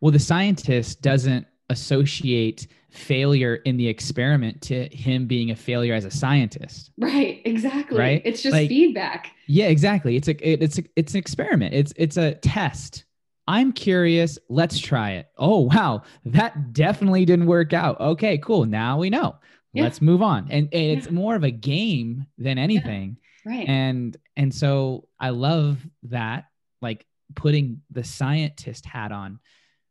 [0.00, 6.04] Well, the scientist doesn't associate failure in the experiment to him being a failure as
[6.04, 6.90] a scientist.
[6.98, 8.22] right exactly Right?
[8.24, 10.16] it's just Like- feedback Yeah, exactly.
[10.16, 11.74] It's a it, it's a, it's an experiment.
[11.74, 13.04] It's it's a test.
[13.48, 14.38] I'm curious.
[14.48, 15.28] Let's try it.
[15.38, 18.00] Oh wow, that definitely didn't work out.
[18.00, 18.64] Okay, cool.
[18.66, 19.36] Now we know.
[19.72, 19.84] Yeah.
[19.84, 20.48] Let's move on.
[20.50, 23.18] And, and it's more of a game than anything.
[23.44, 26.46] right And and so I love that,
[26.82, 29.38] like putting the scientist hat on,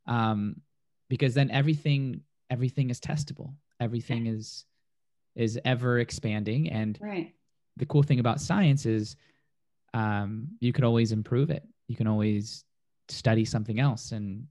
[0.07, 0.57] um,
[1.09, 3.53] because then everything everything is testable.
[3.79, 4.65] Everything is
[5.35, 7.33] is ever expanding and right
[7.77, 9.15] the cool thing about science is
[9.93, 11.63] um, you can always improve it.
[11.87, 12.63] You can always
[13.07, 14.47] study something else, and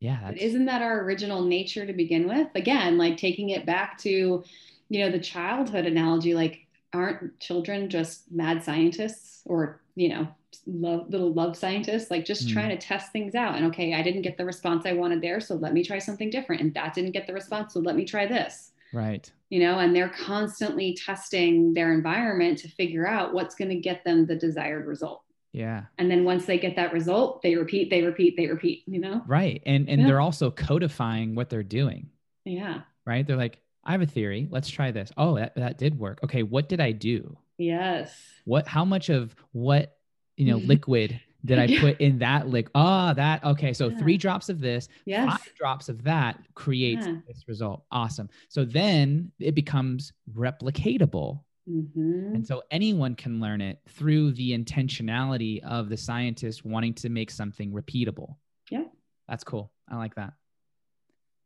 [0.00, 2.48] yeah, But isn't that our original nature to begin with?
[2.54, 4.42] Again, like taking it back to,
[4.88, 10.28] you know, the childhood analogy, like aren't children just mad scientists or, you know,
[10.66, 12.52] love, little love scientists, like just Mm.
[12.52, 13.56] trying to test things out.
[13.56, 16.30] And okay, I didn't get the response I wanted there, so let me try something
[16.30, 16.60] different.
[16.62, 18.72] And that didn't get the response, so let me try this.
[18.92, 19.30] right.
[19.50, 24.02] You know, and they're constantly testing their environment to figure out what's going to get
[24.04, 25.22] them the desired result.
[25.52, 28.98] Yeah, And then once they get that result, they repeat, they repeat, they repeat, you
[28.98, 29.22] know?
[29.26, 29.62] right.
[29.66, 30.06] And and Yeah.
[30.06, 32.08] they're also codifying what they're doing.
[32.46, 32.82] Yeah.
[33.04, 33.26] Right.
[33.26, 34.48] They're like, I have a theory.
[34.50, 35.12] Let's try this.
[35.18, 36.20] Oh, that, that did work.
[36.24, 37.36] Okay, what did I do?
[37.58, 38.16] Yes.
[38.46, 38.66] What?
[38.66, 39.98] How much of what
[40.36, 40.66] you know Mhm.
[40.68, 41.80] liquid that I Yeah.
[41.80, 42.68] put in that lick?
[42.74, 43.72] Ah, that okay.
[43.72, 43.98] So Yeah.
[43.98, 45.28] three drops of this, Yes.
[45.28, 47.16] five drops of that creates Yeah.
[47.26, 47.84] this result.
[47.90, 48.28] Awesome.
[48.48, 51.42] So then it becomes replicatable.
[51.68, 52.34] Mhm.
[52.34, 57.30] And so anyone can learn it through the intentionality of the scientist wanting to make
[57.30, 58.36] something repeatable.
[58.70, 58.84] Yeah.
[59.28, 59.72] That's cool.
[59.88, 60.34] I like that.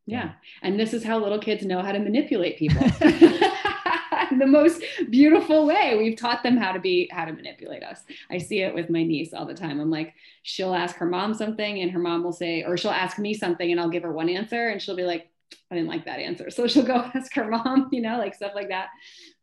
[0.06, 0.34] Yeah.
[0.62, 2.80] And this is how little kids know how to manipulate people.
[4.30, 5.96] In the most beautiful way.
[5.96, 8.02] We've taught them how to be, how to manipulate us.
[8.30, 9.80] I see it with my niece all the time.
[9.80, 13.18] I'm like, she'll ask her mom something and her mom will say, or she'll ask
[13.18, 15.30] me something and I'll give her one answer and she'll be like,
[15.70, 16.50] I didn't like that answer.
[16.50, 18.88] So she'll go ask her mom, you know, like stuff like that.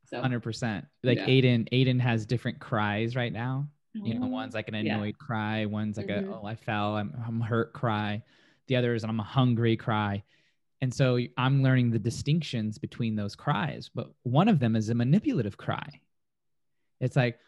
[0.10, 0.86] So, 100%.
[1.04, 1.26] Like Yeah.
[1.28, 3.68] Aiden, Aiden has different cries right now.
[3.94, 4.96] You know, Oh, one's like an yeah.
[4.96, 6.28] annoyed cry, one's like Mhm.
[6.28, 8.24] a, oh, I fell, I'm, I'm hurt cry.
[8.68, 10.24] The other is, I'm a hungry cry.
[10.84, 13.90] And so I'm learning the distinctions between those cries.
[13.96, 16.02] But one of them is a manipulative cry.
[17.00, 17.40] It's like,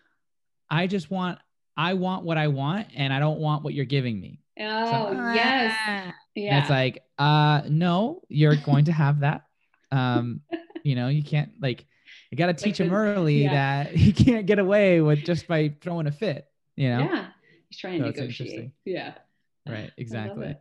[0.69, 1.39] I just want,
[1.75, 4.39] I want what I want, and I don't want what you're giving me.
[4.57, 5.75] Oh, so, yes.
[5.85, 6.13] Ah.
[6.33, 6.61] Yeah.
[6.61, 9.43] it's like, uh, no, you're going to have that.
[9.91, 10.39] Um,
[10.85, 11.85] you know, you can't like,
[12.31, 13.83] you got to teach him early yeah.
[13.83, 16.99] that he can't get away with just by throwing a fit, you know?
[16.99, 17.27] Yeah.
[17.67, 18.71] He's trying so to negotiate.
[18.85, 19.15] Yeah.
[19.67, 19.91] Right.
[19.97, 20.55] Exactly.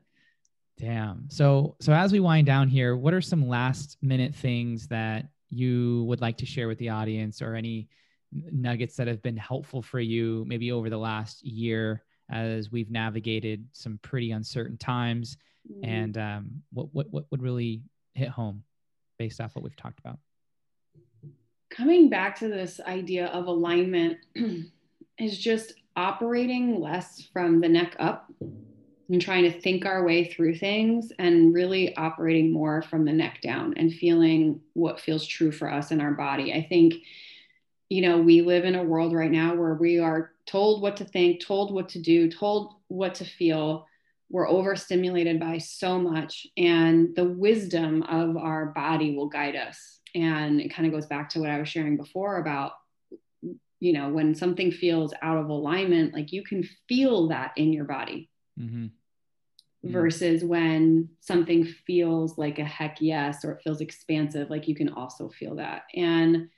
[0.79, 1.29] Damn.
[1.31, 6.05] So, so as we wind down here, what are some last minute things that you
[6.05, 7.89] would like to share with the audience or any
[8.33, 13.65] nuggets that have been helpful for you maybe over the last year as we've navigated
[13.73, 15.37] some pretty uncertain times
[15.71, 15.89] mm-hmm.
[15.89, 17.83] and um, what, what, what would really
[18.15, 18.65] hit home
[19.19, 20.19] based off what we've talked about
[21.71, 24.19] coming back to this idea of alignment
[25.19, 28.31] is just operating less from the neck up
[29.09, 33.41] and trying to think our way through things and really operating more from the neck
[33.43, 36.53] down and feeling what feels true for us in our body.
[36.53, 36.95] I think,
[37.91, 41.05] you know, we live in a world right now where we are told what to
[41.05, 43.87] think, told what to do, told what to feel.
[44.31, 50.01] We're overstimulated by so much, and the wisdom of our body will guide us.
[50.15, 52.73] And it kind of goes back to what I was sharing before about
[53.81, 57.85] you know when something feels out of alignment like you can feel that in your
[57.85, 58.85] body mm-hmm.
[58.85, 59.93] mm-hmm.
[59.93, 64.89] versus when something feels like a heck yes or it feels expansive like you can
[64.91, 66.49] also feel that and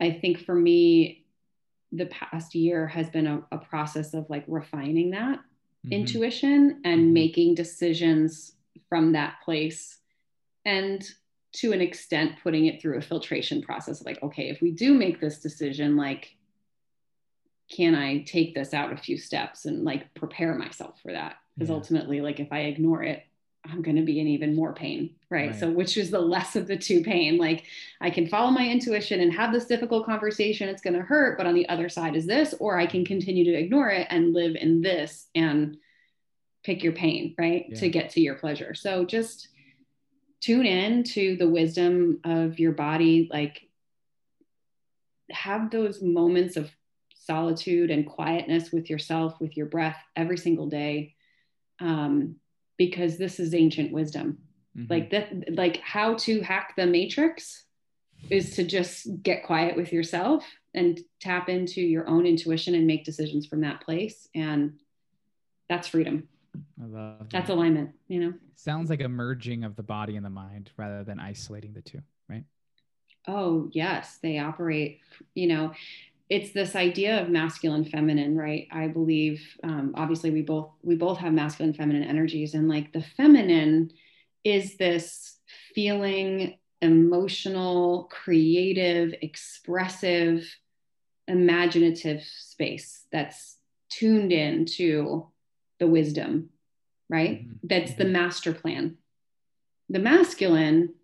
[0.00, 1.24] i think for me
[1.92, 5.92] the past year has been a, a process of like refining that mm-hmm.
[5.92, 7.12] intuition and mm-hmm.
[7.12, 8.52] making decisions
[8.88, 9.98] from that place
[10.64, 11.04] and
[11.52, 15.20] to an extent putting it through a filtration process like okay if we do make
[15.20, 16.36] this decision like
[17.70, 21.36] can I take this out a few steps and like prepare myself for that?
[21.56, 21.76] Because yeah.
[21.76, 23.24] ultimately, like if I ignore it,
[23.66, 25.50] I'm going to be in even more pain, right?
[25.50, 25.58] right?
[25.58, 27.38] So, which is the less of the two pain?
[27.38, 27.64] Like,
[28.00, 30.68] I can follow my intuition and have this difficult conversation.
[30.68, 33.44] It's going to hurt, but on the other side is this, or I can continue
[33.44, 35.78] to ignore it and live in this and
[36.62, 37.66] pick your pain, right?
[37.68, 37.80] Yeah.
[37.80, 38.74] To get to your pleasure.
[38.74, 39.48] So, just
[40.40, 43.28] tune in to the wisdom of your body.
[43.32, 43.62] Like,
[45.30, 46.70] have those moments of
[47.26, 51.14] solitude and quietness with yourself, with your breath every single day.
[51.80, 52.36] Um,
[52.76, 54.38] because this is ancient wisdom.
[54.76, 54.92] Mm-hmm.
[54.92, 57.64] Like that, like how to hack the matrix
[58.30, 63.04] is to just get quiet with yourself and tap into your own intuition and make
[63.04, 64.28] decisions from that place.
[64.34, 64.78] And
[65.68, 66.28] that's freedom.
[66.80, 67.30] I love that.
[67.30, 68.34] That's alignment, you know?
[68.56, 72.00] Sounds like a merging of the body and the mind rather than isolating the two,
[72.28, 72.44] right?
[73.28, 74.18] Oh, yes.
[74.22, 75.00] They operate,
[75.34, 75.72] you know,
[76.30, 81.18] it's this idea of masculine feminine right i believe um, obviously we both we both
[81.18, 83.90] have masculine feminine energies and like the feminine
[84.42, 85.38] is this
[85.74, 90.44] feeling emotional creative expressive
[91.28, 93.56] imaginative space that's
[93.90, 95.26] tuned in to
[95.78, 96.50] the wisdom
[97.08, 97.52] right mm-hmm.
[97.62, 98.12] that's the mm-hmm.
[98.12, 98.96] master plan
[99.88, 100.94] the masculine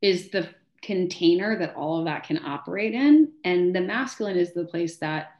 [0.00, 0.48] is the
[0.82, 3.32] container that all of that can operate in.
[3.44, 5.32] And the masculine is the place that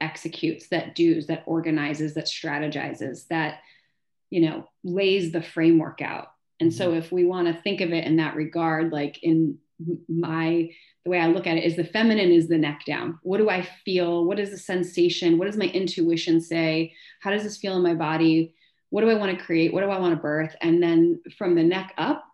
[0.00, 3.60] executes, that does, that organizes, that strategizes, that,
[4.30, 6.32] you know, lays the framework out.
[6.60, 6.98] And so mm-hmm.
[6.98, 9.58] if we want to think of it in that regard, like in
[10.08, 10.70] my
[11.04, 13.18] the way I look at it is the feminine is the neck down.
[13.22, 14.24] What do I feel?
[14.24, 15.36] What is the sensation?
[15.36, 16.94] What does my intuition say?
[17.20, 18.54] How does this feel in my body?
[18.88, 19.74] What do I want to create?
[19.74, 20.56] What do I want to birth?
[20.62, 22.24] And then from the neck up,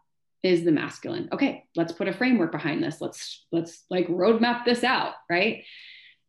[0.42, 1.28] is the masculine.
[1.32, 3.00] Okay let's put a framework behind this.
[3.00, 5.64] Let's let's like roadmap this out right?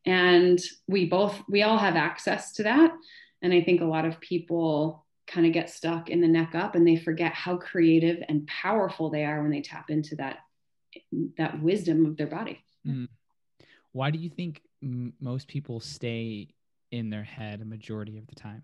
[0.06, 2.92] And we both we all have access to that.
[3.42, 6.76] And i think a lot of people kind of get stuck in the neck up
[6.76, 10.40] and they forget how creative and powerful they are when they tap into that
[11.38, 12.60] that wisdom of their body.
[12.86, 13.08] Mm.
[13.92, 16.50] why do you think m- most people stay
[16.92, 18.64] in their head a majority of the time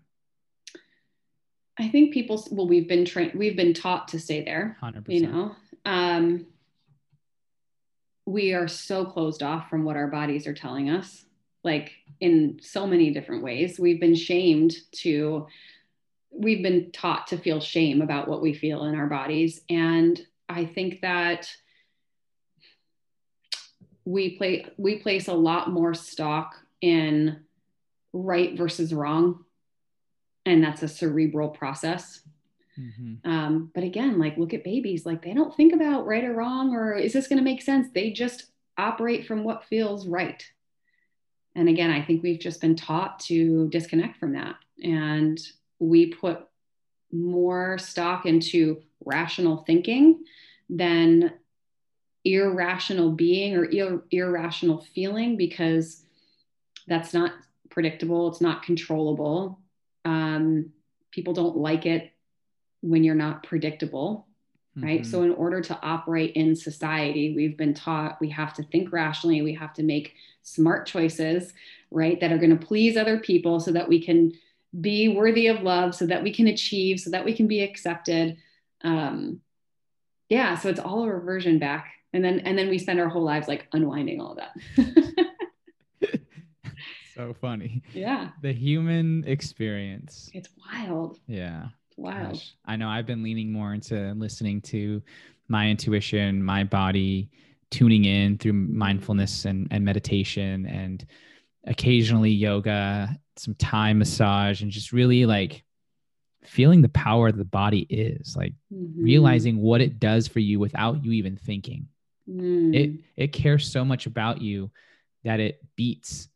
[1.78, 4.76] I think people, well, we've been trained, we've been taught to stay there.
[4.82, 5.04] 100%.
[5.08, 6.46] You know, um,
[8.26, 11.24] we are so closed off from what our bodies are telling us,
[11.62, 13.78] like in so many different ways.
[13.78, 15.46] We've been shamed to,
[16.30, 19.60] we've been taught to feel shame about what we feel in our bodies.
[19.70, 21.48] And I think that
[24.04, 27.40] we play, we place a lot more stock in
[28.12, 29.44] right versus wrong
[30.48, 32.20] and that's a cerebral process.
[32.78, 33.28] Mm-hmm.
[33.28, 36.72] um, but again like look at babies like they don't think about right or wrong
[36.76, 37.88] or is this going to make sense?
[37.92, 38.46] They just
[38.76, 40.44] operate from what feels right.
[41.56, 45.40] And again i think we've just been taught to disconnect from that and
[45.80, 46.46] we put
[47.10, 50.24] more stock into rational thinking
[50.68, 51.32] than
[52.24, 56.04] irrational being or ir- irrational feeling because
[56.86, 57.32] that's not
[57.70, 59.58] predictable it's not controllable
[60.08, 60.70] um,
[61.10, 62.12] people don't like it
[62.80, 64.26] when you're not predictable
[64.76, 65.02] right?
[65.02, 65.10] Mm-hmm.
[65.10, 69.42] so in order to operate in society we've been taught we have to think rationally
[69.42, 71.52] we have to make smart choices
[71.90, 74.32] right that are going to please other people so that we can
[74.80, 78.36] be worthy of love so that we can achieve so that we can be accepted.
[78.82, 79.40] Um
[80.28, 81.94] yeah so it's all a reversion back.
[82.12, 85.26] And then and then we spend our whole lives like unwinding all of that
[87.18, 91.66] so funny yeah the human experience it's wild yeah
[91.98, 92.30] Wow.
[92.30, 95.02] Gosh, I know I've been leaning more into listening to
[95.48, 97.28] my intuition, my body,
[97.70, 101.04] tuning in through mindfulness and, and meditation and
[101.66, 105.64] occasionally yoga, some Thai massage, and just really like
[106.44, 109.02] feeling the power the body is, like mm-hmm.
[109.02, 111.88] realizing what it does for you without you even thinking.
[112.30, 112.74] Mm.
[112.76, 114.70] It it cares so much about you
[115.24, 116.28] that it beats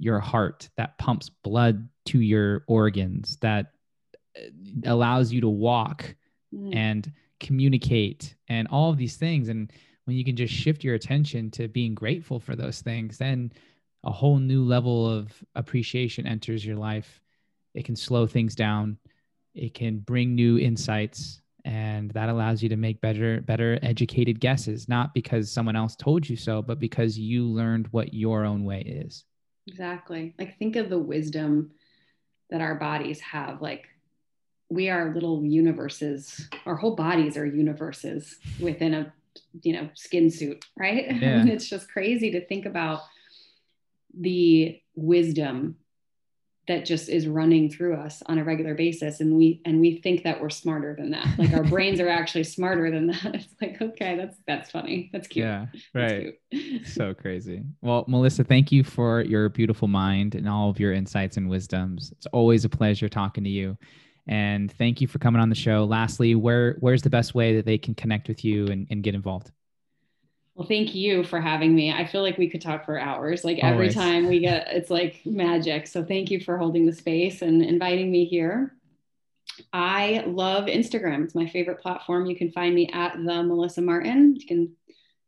[0.00, 3.72] your heart, that pumps blood to your organs, that
[4.84, 6.14] allows you to walk
[6.54, 6.74] mm.
[6.74, 9.48] and communicate and all of these things.
[9.48, 9.70] And
[10.04, 13.52] when you can just shift your attention to being grateful for those things then
[14.04, 17.20] a whole new level of appreciation enters your life.
[17.74, 18.98] It can slow things down.
[19.54, 24.88] It can bring new insights and that allows you to make better better educated guesses
[24.88, 28.80] not because someone else told you so but because you learned what your own way
[28.80, 29.26] is
[29.70, 31.70] exactly like think of the wisdom
[32.50, 33.86] that our bodies have like
[34.70, 36.48] we are little universes.
[36.64, 39.12] Our whole bodies are universes within a
[39.62, 41.06] you know skin suit, right?
[41.20, 41.44] Yeah.
[41.46, 43.00] it's just crazy to think about
[44.18, 45.76] the wisdom
[46.70, 50.22] that just is running through us on a regular basis and we and we think
[50.22, 51.26] that we're smarter than that.
[51.36, 53.34] Like our brains are actually smarter than that.
[53.40, 55.10] It's like okay that's that's funny.
[55.12, 55.46] That's cute.
[55.46, 56.34] Yeah right.
[56.86, 57.64] so crazy.
[57.82, 62.12] Well melissa thank you for your beautiful mind and all of your insights and wisdoms.
[62.12, 63.76] It's always a pleasure talking to you.
[64.28, 65.84] And thank you for coming on the show.
[65.84, 69.16] Lastly, where where's the best way that they can connect with you and, and get
[69.16, 69.50] involved?
[70.60, 71.90] Well, thank you for having me.
[71.90, 73.46] I feel like we could talk for hours.
[73.46, 73.94] Like every Always.
[73.94, 75.86] time we get, it's like magic.
[75.86, 78.76] So thank you for holding the space and inviting me here.
[79.72, 81.24] I love Instagram.
[81.24, 82.26] It's my favorite platform.
[82.26, 84.36] You can find me at the Melissa Martin.
[84.36, 84.76] You can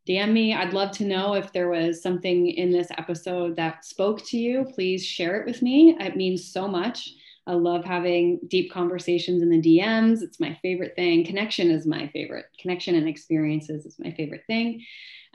[0.07, 0.53] DM me.
[0.53, 4.67] I'd love to know if there was something in this episode that spoke to you.
[4.75, 5.97] Please share it with me.
[5.99, 7.09] It means so much.
[7.47, 10.21] I love having deep conversations in the DMs.
[10.21, 11.25] It's my favorite thing.
[11.25, 12.45] Connection is my favorite.
[12.59, 14.85] Connection and experiences is my favorite thing.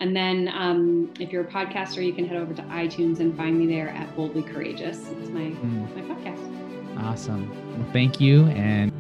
[0.01, 3.59] And then um, if you're a podcaster, you can head over to iTunes and find
[3.59, 5.09] me there at Boldly Courageous.
[5.11, 5.97] It's my, mm.
[5.97, 7.05] my podcast.
[7.05, 7.51] Awesome.
[7.77, 8.47] Well, thank you.
[8.47, 8.93] And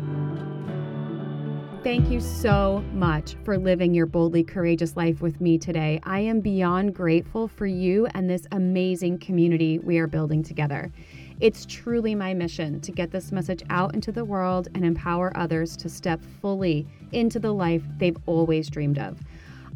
[1.84, 6.00] Thank you so much for living your boldly courageous life with me today.
[6.02, 10.90] I am beyond grateful for you and this amazing community we are building together.
[11.40, 15.76] It's truly my mission to get this message out into the world and empower others
[15.76, 19.20] to step fully into the life they've always dreamed of.